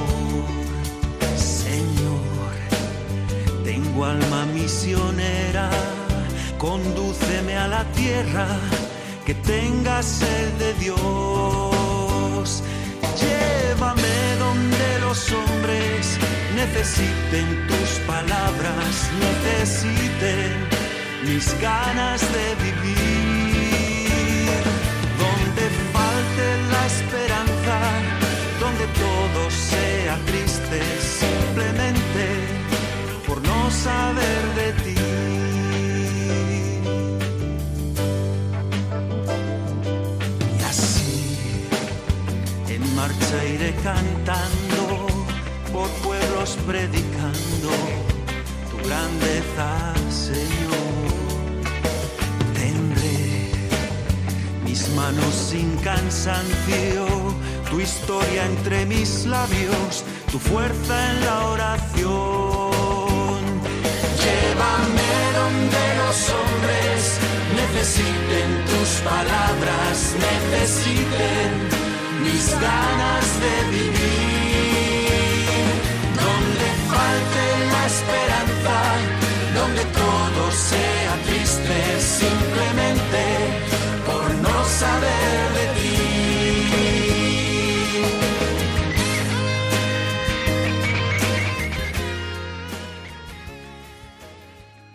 [3.96, 5.70] Tengo alma misionera,
[6.58, 8.46] condúceme a la tierra
[9.24, 12.62] que tenga sed de Dios.
[13.20, 16.18] Llévame donde los hombres
[16.54, 18.92] necesiten tus palabras,
[19.26, 20.52] necesiten
[21.24, 22.96] mis ganas de vivir.
[25.24, 27.76] Donde falte la esperanza,
[28.60, 32.65] donde todo sea triste, simplemente
[33.70, 34.94] saber de ti.
[40.58, 41.68] Y así,
[42.68, 45.06] en marcha iré cantando,
[45.72, 47.70] por pueblos predicando
[48.70, 50.86] tu grandeza, Señor.
[52.54, 53.50] Tendré
[54.64, 57.06] mis manos sin cansancio,
[57.70, 62.65] tu historia entre mis labios, tu fuerza en la oración.
[64.26, 67.00] Llévame donde los hombres
[67.60, 69.96] necesiten tus palabras,
[70.28, 71.48] necesiten
[72.24, 75.06] mis ganas de vivir.
[76.22, 78.78] Donde falte la esperanza,
[79.58, 83.05] donde todo sea triste, simplemente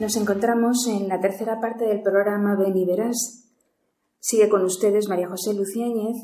[0.01, 3.47] Nos encontramos en la tercera parte del programa Ven y Verás.
[4.17, 6.15] Sigue con ustedes María José Luciáñez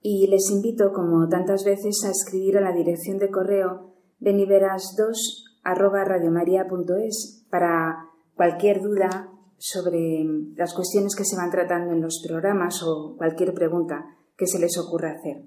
[0.00, 5.16] y les invito, como tantas veces, a escribir a la dirección de correo beniveras2
[5.64, 12.84] arroba radiomaria.es para cualquier duda sobre las cuestiones que se van tratando en los programas
[12.84, 15.42] o cualquier pregunta que se les ocurra hacer.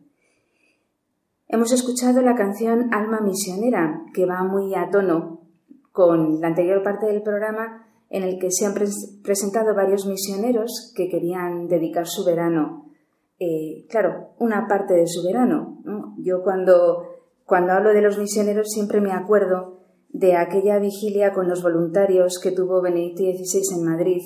[1.48, 5.37] Hemos escuchado la canción Alma Misionera, que va muy a tono
[5.98, 10.94] con la anterior parte del programa en el que se han pres- presentado varios misioneros
[10.96, 12.92] que querían dedicar su verano,
[13.40, 15.80] eh, claro, una parte de su verano.
[15.86, 16.14] ¿no?
[16.20, 17.02] Yo cuando,
[17.48, 19.80] cuando hablo de los misioneros siempre me acuerdo
[20.10, 24.22] de aquella vigilia con los voluntarios que tuvo Benedicto XVI en Madrid,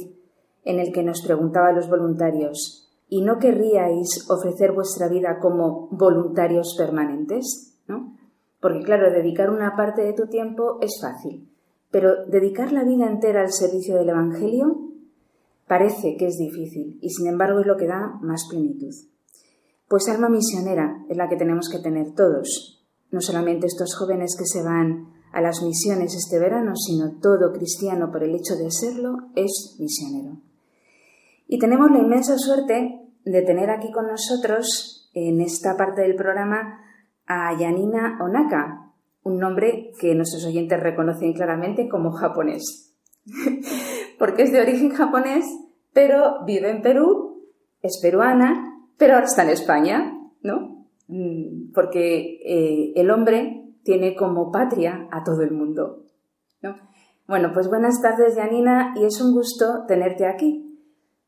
[0.65, 5.87] en el que nos preguntaba a los voluntarios, ¿y no querríais ofrecer vuestra vida como
[5.91, 7.79] voluntarios permanentes?
[7.87, 8.17] ¿no?
[8.59, 11.47] Porque claro, dedicar una parte de tu tiempo es fácil,
[11.91, 14.89] pero dedicar la vida entera al servicio del Evangelio
[15.67, 18.93] parece que es difícil y sin embargo es lo que da más plenitud.
[19.87, 24.45] Pues alma misionera es la que tenemos que tener todos, no solamente estos jóvenes que
[24.45, 29.17] se van a las misiones este verano, sino todo cristiano por el hecho de serlo
[29.35, 30.37] es misionero.
[31.47, 36.79] Y tenemos la inmensa suerte de tener aquí con nosotros en esta parte del programa
[37.27, 38.90] a Yanina Onaka,
[39.23, 42.93] un nombre que nuestros oyentes reconocen claramente como japonés.
[44.19, 45.45] Porque es de origen japonés,
[45.93, 47.43] pero vive en Perú,
[47.81, 50.85] es peruana, pero ahora está en España, ¿no?
[51.07, 56.05] Mm, Porque eh, el hombre tiene como patria a todo el mundo,
[56.61, 56.75] ¿no?
[57.27, 60.67] Bueno, pues buenas tardes, Yanina, y es un gusto tenerte aquí.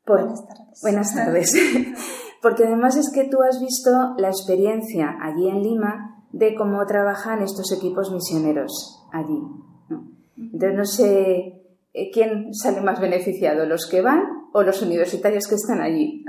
[0.06, 0.80] Por- Buenas tardes.
[0.82, 1.54] Buenas tardes.
[2.42, 7.42] Porque además es que tú has visto la experiencia allí en Lima de cómo trabajan
[7.42, 9.40] estos equipos misioneros allí.
[9.88, 10.12] ¿no?
[10.36, 11.62] Entonces no sé
[11.94, 16.26] eh, quién sale más beneficiado, los que van o los universitarios que están allí.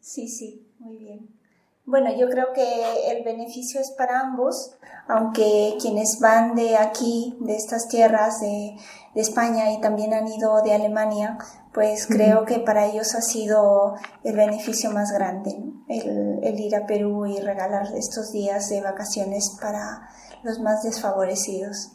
[0.00, 1.28] Sí, sí, muy bien.
[1.84, 2.64] Bueno, yo creo que
[3.10, 8.76] el beneficio es para ambos, aunque quienes van de aquí, de estas tierras de,
[9.14, 11.36] de España y también han ido de Alemania,
[11.74, 13.94] pues creo que para ellos ha sido
[14.24, 15.77] el beneficio más grande, ¿no?
[15.88, 20.08] El, el ir a Perú y regalar estos días de vacaciones para
[20.42, 21.92] los más desfavorecidos.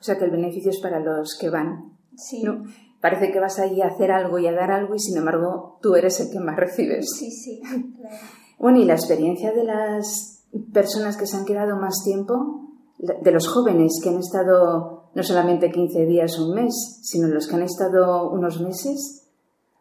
[0.00, 1.96] O sea que el beneficio es para los que van.
[2.16, 2.64] Sí, ¿no?
[3.00, 5.94] Parece que vas allí a hacer algo y a dar algo y sin embargo tú
[5.96, 7.06] eres el que más recibes.
[7.18, 8.16] sí, sí, claro.
[8.58, 12.68] Bueno, y la experiencia de las personas que se han quedado más tiempo,
[12.98, 17.48] de los jóvenes que han estado no solamente 15 días o un mes, sino los
[17.48, 19.21] que han estado unos meses.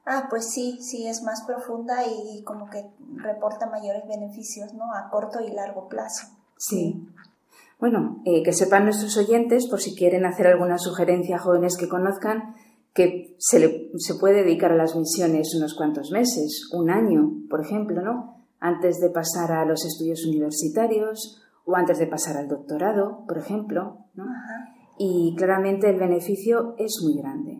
[0.05, 4.85] Ah, pues sí, sí, es más profunda y como que reporta mayores beneficios, ¿no?
[4.93, 6.27] A corto y largo plazo.
[6.57, 7.07] Sí.
[7.79, 11.89] Bueno, eh, que sepan nuestros oyentes, por si quieren hacer alguna sugerencia a jóvenes que
[11.89, 12.55] conozcan,
[12.93, 17.61] que se, le, se puede dedicar a las misiones unos cuantos meses, un año, por
[17.61, 18.45] ejemplo, ¿no?
[18.59, 23.97] Antes de pasar a los estudios universitarios o antes de pasar al doctorado, por ejemplo,
[24.13, 24.25] ¿no?
[24.97, 27.59] Y claramente el beneficio es muy grande.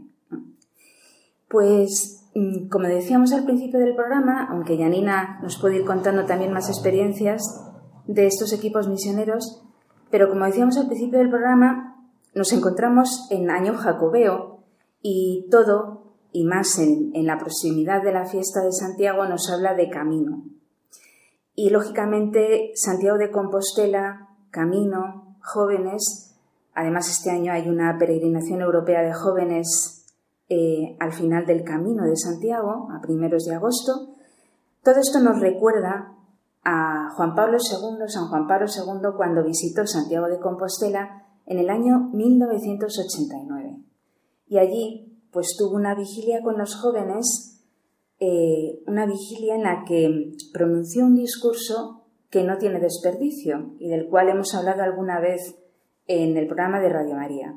[1.48, 2.21] Pues,
[2.70, 7.42] como decíamos al principio del programa, aunque Yanina nos puede ir contando también más experiencias
[8.08, 9.64] de estos equipos misioneros,
[10.10, 14.64] pero como decíamos al principio del programa, nos encontramos en año jacobeo
[15.02, 19.74] y todo, y más en, en la proximidad de la fiesta de Santiago, nos habla
[19.74, 20.46] de camino.
[21.54, 26.38] Y lógicamente Santiago de Compostela, camino, jóvenes,
[26.74, 30.01] además este año hay una peregrinación europea de jóvenes
[30.54, 34.10] eh, al final del camino de Santiago, a primeros de agosto.
[34.84, 36.14] Todo esto nos recuerda
[36.66, 41.70] a Juan Pablo II, San Juan Pablo II, cuando visitó Santiago de Compostela en el
[41.70, 43.78] año 1989.
[44.48, 47.64] Y allí, pues tuvo una vigilia con los jóvenes,
[48.20, 54.10] eh, una vigilia en la que pronunció un discurso que no tiene desperdicio y del
[54.10, 55.56] cual hemos hablado alguna vez
[56.08, 57.56] en el programa de Radio María.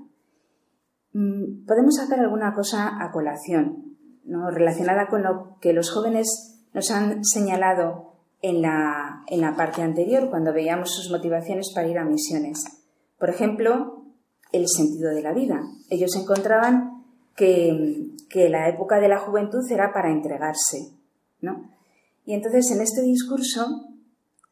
[1.15, 4.51] Mm, podemos sacar alguna cosa a colación, ¿no?
[4.51, 10.29] relacionada con lo que los jóvenes nos han señalado en la, en la parte anterior,
[10.29, 12.65] cuando veíamos sus motivaciones para ir a misiones.
[13.19, 14.03] Por ejemplo,
[14.53, 15.62] el sentido de la vida.
[15.89, 17.05] Ellos encontraban
[17.37, 20.91] que, que la época de la juventud era para entregarse.
[21.41, 21.71] ¿no?
[22.25, 23.67] Y entonces en este discurso,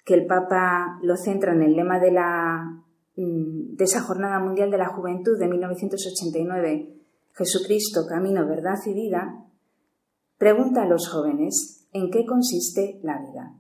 [0.05, 2.83] que el Papa lo centra en el lema de, la,
[3.15, 6.97] de esa Jornada Mundial de la Juventud de 1989,
[7.35, 9.45] Jesucristo, Camino, Verdad y Vida,
[10.39, 13.55] pregunta a los jóvenes en qué consiste la vida.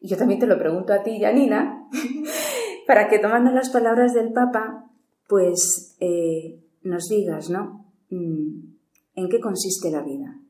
[0.00, 1.88] Y yo también te lo pregunto a ti, Janina,
[2.86, 4.90] para que tomando las palabras del Papa,
[5.28, 7.86] pues eh, nos digas, ¿no?
[8.10, 8.76] Mm,
[9.14, 10.40] ¿En qué consiste la vida?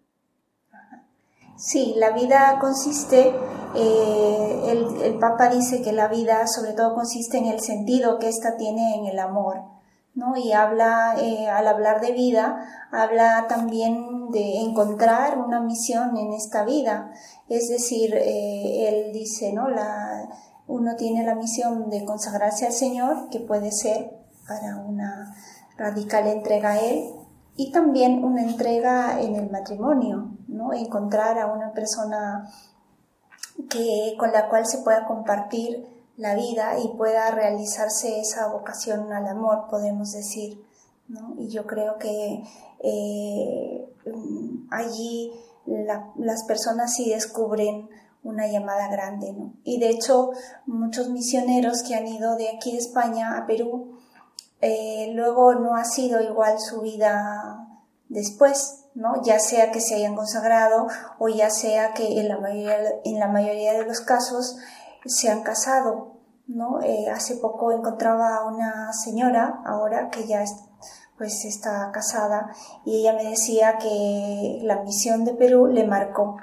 [1.59, 3.35] Sí, la vida consiste,
[3.75, 8.29] eh, el, el, Papa dice que la vida sobre todo consiste en el sentido que
[8.29, 9.65] ésta tiene en el amor.
[10.15, 10.37] ¿no?
[10.37, 16.65] Y habla, eh, al hablar de vida, habla también de encontrar una misión en esta
[16.65, 17.13] vida.
[17.49, 19.69] Es decir, eh, él dice, ¿no?
[19.69, 20.29] La,
[20.67, 24.11] uno tiene la misión de consagrarse al Señor, que puede ser
[24.47, 25.35] para una
[25.77, 27.18] radical entrega a Él,
[27.59, 30.73] y también una entrega en el matrimonio, ¿no?
[30.73, 32.49] Encontrar a una persona
[33.69, 35.85] que, con la cual se pueda compartir
[36.17, 40.65] la vida y pueda realizarse esa vocación al amor, podemos decir.
[41.09, 41.35] ¿no?
[41.37, 42.45] Y yo creo que
[42.79, 43.93] eh,
[44.71, 45.33] allí
[45.67, 47.89] las personas sí descubren
[48.23, 49.33] una llamada grande.
[49.33, 49.55] ¿no?
[49.65, 50.31] Y de hecho,
[50.67, 53.98] muchos misioneros que han ido de aquí de España a Perú,
[54.61, 57.67] eh, luego no ha sido igual su vida
[58.09, 59.23] después, ¿no?
[59.23, 60.89] ya sea que se hayan consagrado
[61.19, 64.57] o ya sea que en la mayoría, en la mayoría de los casos
[65.05, 66.81] se han casado, ¿no?
[66.83, 70.45] Eh, hace poco encontraba a una señora, ahora que ya
[71.17, 72.53] pues está casada,
[72.85, 76.37] y ella me decía que la misión de Perú le marcó,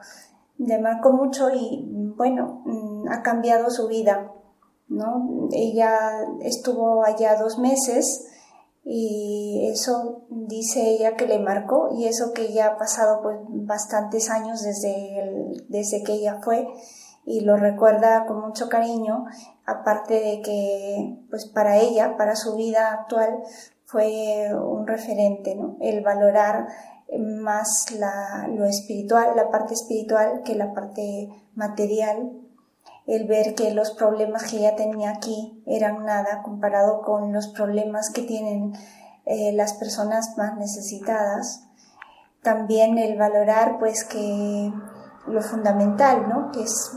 [0.57, 4.31] le marcó mucho y bueno, mm, ha cambiado su vida,
[4.87, 5.49] ¿no?
[5.51, 8.27] Ella estuvo allá dos meses
[8.83, 14.29] y eso dice ella que le marcó y eso que ya ha pasado pues bastantes
[14.29, 16.67] años desde, desde que ella fue
[17.25, 19.25] y lo recuerda con mucho cariño,
[19.65, 23.41] aparte de que pues para ella, para su vida actual,
[23.85, 25.77] fue un referente, ¿no?
[25.79, 26.67] El valorar
[27.19, 32.31] más la, lo espiritual, la parte espiritual que la parte material,
[33.07, 38.09] el ver que los problemas que ella tenía aquí eran nada comparado con los problemas
[38.09, 38.73] que tienen
[39.25, 41.63] eh, las personas más necesitadas.
[42.41, 44.71] También el valorar pues que
[45.27, 46.51] lo fundamental, ¿no?
[46.51, 46.91] Que es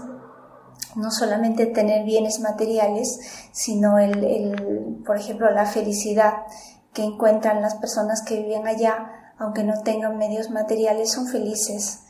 [0.97, 3.19] no solamente tener bienes materiales,
[3.53, 6.45] sino el, por ejemplo, la felicidad
[6.93, 12.01] que encuentran las personas que viven allá, aunque no tengan medios materiales, son felices,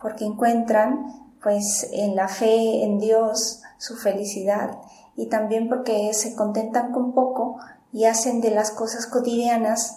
[0.00, 4.80] porque encuentran, pues, en la fe en Dios su felicidad
[5.14, 7.60] y también porque se contentan con poco
[7.92, 9.96] y hacen de las cosas cotidianas,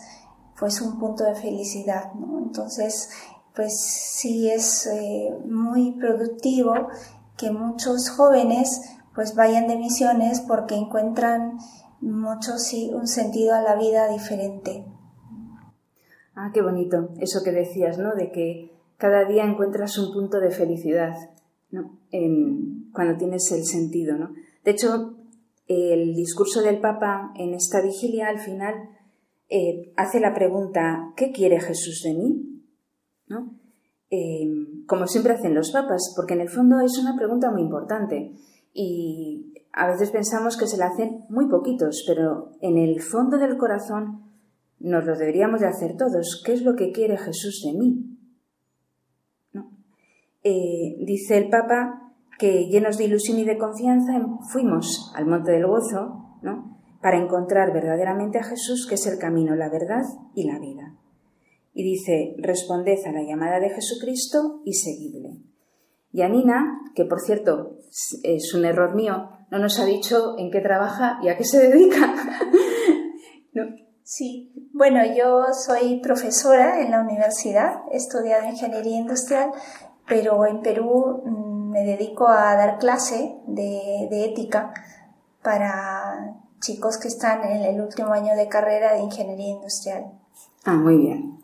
[0.59, 2.37] pues, un punto de felicidad, ¿no?
[2.37, 3.09] Entonces,
[3.55, 6.89] pues sí es eh, muy productivo
[7.35, 8.81] que muchos jóvenes
[9.15, 11.57] pues vayan de misiones porque encuentran
[11.99, 14.85] mucho sí un sentido a la vida diferente.
[16.35, 18.13] Ah, qué bonito eso que decías, ¿no?
[18.13, 21.15] De que cada día encuentras un punto de felicidad,
[21.71, 21.99] ¿no?
[22.11, 24.33] En, cuando tienes el sentido, ¿no?
[24.63, 25.15] De hecho,
[25.67, 28.73] el discurso del Papa en esta vigilia al final
[29.49, 32.63] eh, hace la pregunta ¿qué quiere Jesús de mí?
[33.27, 33.59] ¿No?
[34.09, 38.33] Em, como siempre hacen los papas, porque en el fondo es una pregunta muy importante
[38.73, 43.57] y a veces pensamos que se la hacen muy poquitos, pero en el fondo del
[43.57, 44.23] corazón
[44.79, 46.41] nos lo deberíamos de hacer todos.
[46.43, 48.18] ¿Qué es lo que quiere Jesús de mí?
[50.43, 54.13] Eh, dice el Papa que llenos de ilusión y de confianza
[54.51, 56.79] fuimos al Monte del Gozo ¿no?
[57.01, 60.03] para encontrar verdaderamente a Jesús, que es el camino, la verdad
[60.35, 60.95] y la vida
[61.79, 65.37] y dice, responded a la llamada de Jesucristo y seguidle.
[66.11, 67.77] Y Anina, que por cierto
[68.23, 71.69] es un error mío, no nos ha dicho en qué trabaja y a qué se
[71.69, 72.13] dedica.
[74.11, 79.51] Sí, bueno, yo soy profesora en la universidad, he estudiado ingeniería industrial,
[80.09, 84.73] pero en Perú mm, me dedico a dar clase de, de ética
[85.41, 90.11] para chicos que están en el último año de carrera de ingeniería industrial.
[90.65, 91.39] Ah, muy bien.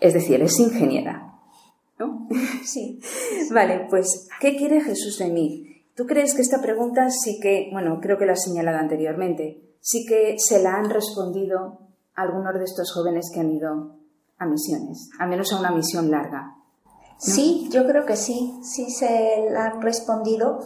[0.00, 1.34] Es decir, es ingeniera,
[1.98, 2.26] ¿no?
[2.64, 3.00] Sí.
[3.52, 5.84] Vale, pues, ¿qué quiere Jesús de mí?
[5.94, 10.04] ¿Tú crees que esta pregunta sí que, bueno, creo que lo has señalado anteriormente, sí
[10.04, 11.80] que se la han respondido
[12.14, 13.96] algunos de estos jóvenes que han ido
[14.38, 16.54] a misiones, al menos a una misión larga.
[17.18, 20.60] Sí, yo creo que sí, sí se han respondido,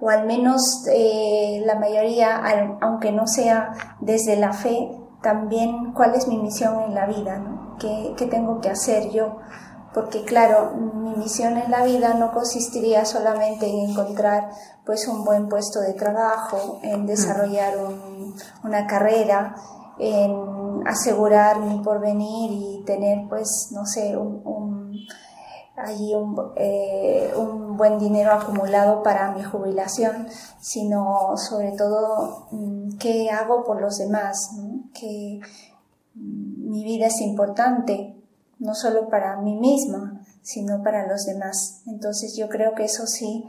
[0.00, 2.42] o al menos eh, la mayoría,
[2.80, 4.90] aunque no sea desde la fe,
[5.22, 7.76] también cuál es mi misión en la vida, ¿no?
[7.78, 9.38] ¿Qué, ¿Qué, tengo que hacer yo?
[9.94, 14.50] Porque claro, mi misión en la vida no consistiría solamente en encontrar
[14.84, 19.54] pues un buen puesto de trabajo, en desarrollar un, una carrera,
[19.98, 24.63] en asegurar mi porvenir y tener, pues, no sé, un, un
[25.76, 30.28] allí un, eh, un, buen dinero acumulado para mi jubilación,
[30.60, 34.50] sino sobre todo mm, qué hago por los demás,
[34.92, 35.40] que
[36.14, 38.14] mm, mi vida es importante,
[38.58, 41.82] no solo para mí misma, sino para los demás.
[41.86, 43.44] Entonces yo creo que eso sí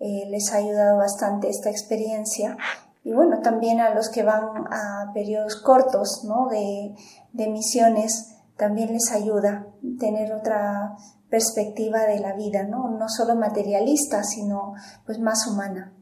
[0.00, 2.56] eh, les ha ayudado bastante esta experiencia
[3.02, 6.48] y bueno, también a los que van a periodos cortos ¿no?
[6.48, 6.94] de,
[7.32, 9.66] de misiones, también les ayuda
[9.98, 10.94] tener otra
[11.30, 12.90] perspectiva de la vida, ¿no?
[12.98, 14.74] No solo materialista, sino
[15.06, 15.94] pues más humana.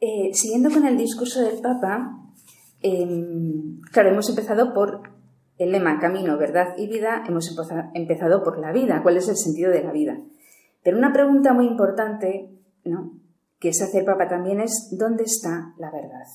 [0.00, 2.20] eh, siguiendo con el discurso del Papa,
[2.82, 3.08] eh,
[3.90, 5.00] claro, hemos empezado por
[5.56, 7.50] el lema camino, verdad y vida, hemos
[7.94, 10.18] empezado por la vida, cuál es el sentido de la vida.
[10.84, 12.50] Pero una pregunta muy importante,
[12.84, 13.18] ¿no?
[13.58, 16.26] que se hace el Papa también es ¿dónde está la verdad?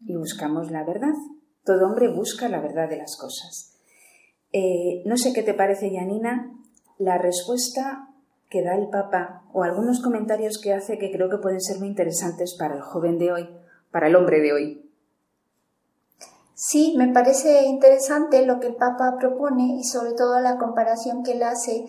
[0.00, 1.14] Y buscamos la verdad.
[1.64, 3.74] Todo hombre busca la verdad de las cosas.
[4.52, 6.52] Eh, no sé qué te parece, Janina,
[6.98, 8.08] la respuesta
[8.50, 11.88] que da el Papa o algunos comentarios que hace que creo que pueden ser muy
[11.88, 13.48] interesantes para el joven de hoy,
[13.90, 14.90] para el hombre de hoy.
[16.54, 21.32] Sí, me parece interesante lo que el Papa propone y sobre todo la comparación que
[21.32, 21.86] él hace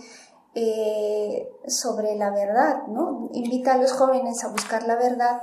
[0.56, 3.30] eh, sobre la verdad, ¿no?
[3.34, 5.42] Invita a los jóvenes a buscar la verdad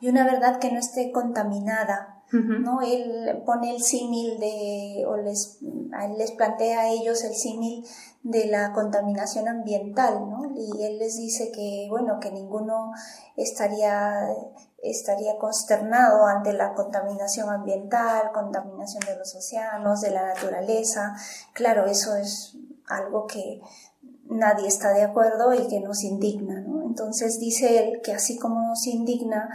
[0.00, 2.80] y una verdad que no esté contaminada, ¿no?
[2.82, 5.58] Él pone el símil de, o les,
[6.16, 7.84] les plantea a ellos el símil
[8.22, 10.52] de la contaminación ambiental, ¿no?
[10.56, 12.92] Y él les dice que, bueno, que ninguno
[13.36, 14.28] estaría,
[14.82, 21.14] estaría consternado ante la contaminación ambiental, contaminación de los océanos, de la naturaleza.
[21.52, 22.56] Claro, eso es
[22.88, 23.60] algo que
[24.26, 26.60] nadie está de acuerdo y que nos indigna.
[26.60, 26.73] ¿no?
[26.94, 29.48] Entonces dice él que así como nos indigna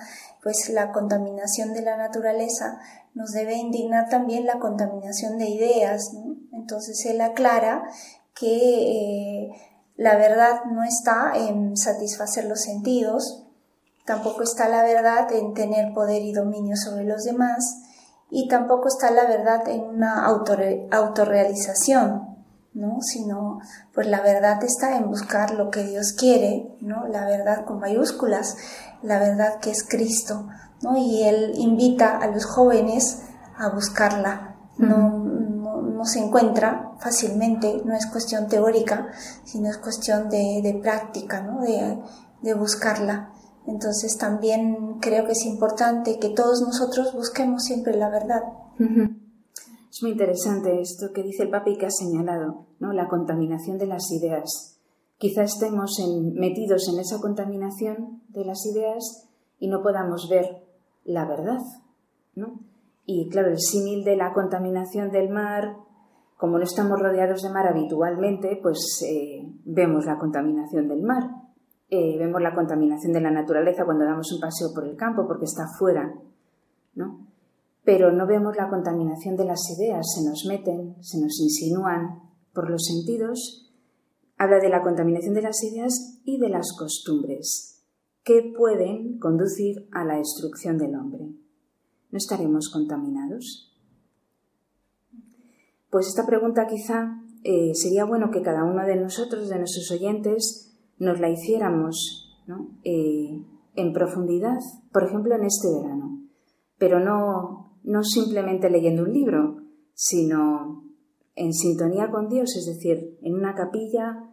[0.43, 2.81] pues la contaminación de la naturaleza,
[3.13, 6.11] nos debe indignar también la contaminación de ideas.
[6.51, 7.83] Entonces él aclara
[8.35, 9.51] que eh,
[9.95, 13.45] la verdad no está en satisfacer los sentidos,
[14.05, 17.83] tampoco está la verdad en tener poder y dominio sobre los demás,
[18.29, 22.38] y tampoco está la verdad en una autorrealización,
[22.74, 23.01] ¿no?
[23.01, 23.59] Sino,
[23.93, 27.07] pues la verdad está en buscar lo que Dios quiere, ¿no?
[27.07, 28.57] La verdad con mayúsculas,
[29.01, 30.47] la verdad que es Cristo,
[30.82, 30.97] ¿no?
[30.97, 33.24] Y Él invita a los jóvenes
[33.57, 39.09] a buscarla, no, no, se encuentra fácilmente, no es cuestión teórica,
[39.43, 41.61] sino es cuestión de, práctica, ¿no?
[41.61, 41.99] De,
[42.41, 43.34] de buscarla.
[43.67, 48.43] Entonces también creo que es importante que todos nosotros busquemos siempre la verdad.
[49.99, 52.93] Es muy interesante esto que dice el Papa y que ha señalado, ¿no?
[52.93, 54.79] La contaminación de las ideas.
[55.17, 55.97] Quizá estemos
[56.35, 59.27] metidos en esa contaminación de las ideas
[59.59, 60.63] y no podamos ver
[61.03, 61.59] la verdad,
[62.33, 62.61] ¿no?
[63.05, 65.75] Y claro, el símil de la contaminación del mar,
[66.37, 71.23] como no estamos rodeados de mar habitualmente, pues eh, vemos la contaminación del mar,
[71.89, 75.43] eh, vemos la contaminación de la naturaleza cuando damos un paseo por el campo porque
[75.43, 76.09] está fuera,
[76.95, 77.28] ¿no?
[77.84, 82.21] Pero no vemos la contaminación de las ideas, se nos meten, se nos insinúan
[82.53, 83.71] por los sentidos.
[84.38, 87.84] Habla de la contaminación de las ideas y de las costumbres,
[88.23, 91.25] que pueden conducir a la destrucción del hombre.
[92.11, 93.75] ¿No estaremos contaminados?
[95.89, 100.75] Pues esta pregunta quizá eh, sería bueno que cada uno de nosotros, de nuestros oyentes,
[100.97, 102.38] nos la hiciéramos
[102.84, 103.41] eh,
[103.75, 104.59] en profundidad,
[104.91, 106.21] por ejemplo en este verano,
[106.77, 109.63] pero no no simplemente leyendo un libro,
[109.93, 110.86] sino
[111.36, 114.30] en sintonía con Dios, es decir, en una capilla,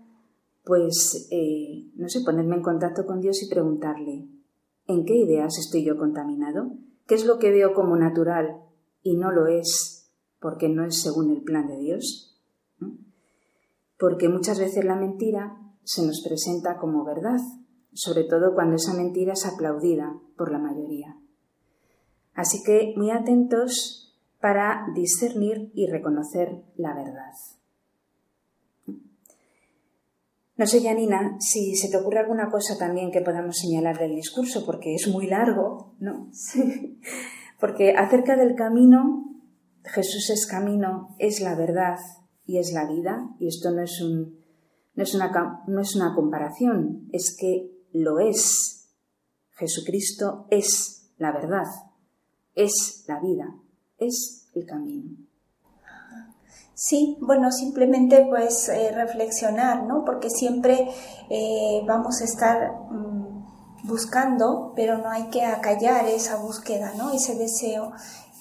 [0.65, 4.29] pues, eh, no sé, ponerme en contacto con Dios y preguntarle,
[4.87, 6.73] ¿en qué ideas estoy yo contaminado?
[7.07, 8.63] ¿Qué es lo que veo como natural
[9.03, 9.97] y no lo es
[10.41, 12.39] porque no es según el plan de Dios.
[13.99, 17.39] Porque muchas veces la mentira se nos presenta como verdad,
[17.93, 21.17] sobre todo cuando esa mentira es aplaudida por la mayoría.
[22.37, 27.33] Así que muy atentos para discernir y reconocer la verdad.
[30.59, 34.65] No sé, Janina, si se te ocurre alguna cosa también que podamos señalar del discurso,
[34.65, 36.29] porque es muy largo, ¿no?
[36.33, 37.01] Sí.
[37.59, 39.25] Porque acerca del camino,
[39.83, 41.97] Jesús es camino, es la verdad
[42.45, 44.45] y es la vida, y esto no es, un,
[44.95, 48.91] no es, una, no es una comparación, es que lo es.
[49.53, 51.65] Jesucristo es la verdad,
[52.57, 53.55] es la vida,
[53.99, 55.17] es el camino.
[56.75, 60.05] Sí, bueno, simplemente pues eh, reflexionar, ¿no?
[60.05, 60.91] Porque siempre
[61.31, 67.13] eh, vamos a estar mm, buscando, pero no hay que acallar esa búsqueda, ¿no?
[67.13, 67.93] Ese deseo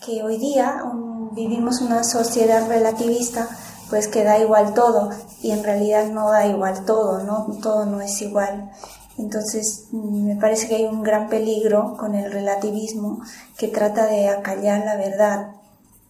[0.05, 0.83] que hoy día
[1.31, 3.47] vivimos una sociedad relativista,
[3.89, 5.11] pues que da igual todo
[5.41, 7.47] y en realidad no da igual todo, ¿no?
[7.61, 8.71] Todo no es igual.
[9.17, 13.21] Entonces, mm, me parece que hay un gran peligro con el relativismo
[13.57, 15.55] que trata de acallar la verdad,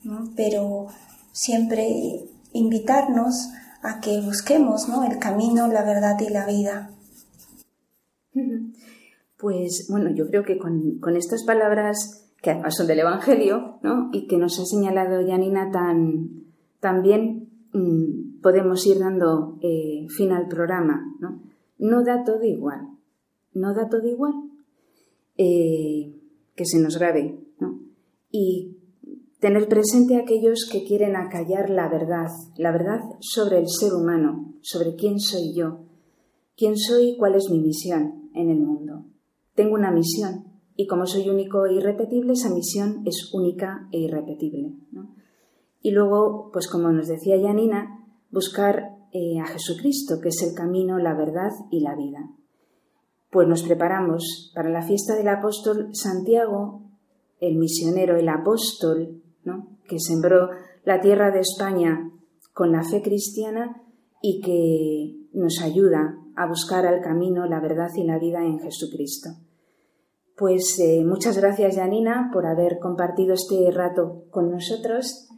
[0.04, 0.30] ¿no?
[0.36, 0.88] Pero
[1.32, 3.50] siempre invitarnos
[3.84, 5.04] a que busquemos ¿no?
[5.04, 6.92] el camino, la verdad y la vida.
[9.38, 14.10] Pues bueno, yo creo que con, estas palabras, que además son del Evangelio, ¿no?
[14.12, 16.46] y que nos ha señalado Janina tan,
[16.80, 21.06] tan bien, mm, podemos ir dando eh, fin al programa.
[21.20, 21.40] ¿no?
[21.78, 22.88] no da todo igual,
[23.56, 24.34] no da todo igual.
[25.38, 26.22] Eh,
[26.56, 27.40] que se nos grabe.
[28.32, 28.78] Y
[29.40, 32.28] tener presente a aquellos que quieren acallar la verdad,
[32.58, 35.86] la verdad sobre el ser humano, sobre quién soy yo,
[36.58, 39.06] quién soy y cuál es mi misión en el mundo.
[39.54, 40.46] Tengo una misión
[40.76, 44.74] y como soy único e irrepetible, esa misión es única e irrepetible.
[45.82, 50.98] Y luego, pues como nos decía Janina, buscar eh, a Jesucristo, que es el camino,
[50.98, 52.32] la verdad y la vida.
[53.30, 56.84] Pues nos preparamos para la fiesta del apóstol Santiago,
[57.40, 59.22] el misionero, el apóstol,
[59.88, 60.50] que sembró
[60.84, 62.12] la tierra de España
[62.54, 63.82] con la fe cristiana
[64.22, 69.30] y que nos ayuda a buscar al camino, la verdad y la vida en Jesucristo.
[70.38, 75.30] Pues eh, muchas gracias, Janina, por haber compartido este rato con nosotros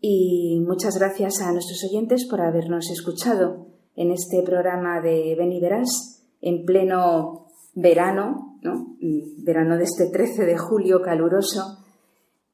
[0.00, 5.60] y muchas gracias a nuestros oyentes por habernos escuchado en este programa de Ven y
[5.60, 8.96] Verás en pleno verano, ¿no?
[9.38, 11.78] verano de este 13 de julio caluroso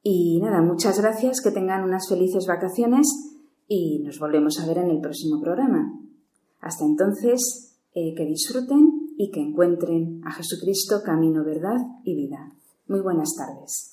[0.02, 3.06] y nada, muchas gracias, que tengan unas felices vacaciones
[3.66, 5.92] y nos volvemos a ver en el próximo programa.
[6.60, 12.52] Hasta entonces, eh, que disfruten y que encuentren a Jesucristo camino, verdad y vida.
[12.86, 13.92] Muy buenas tardes.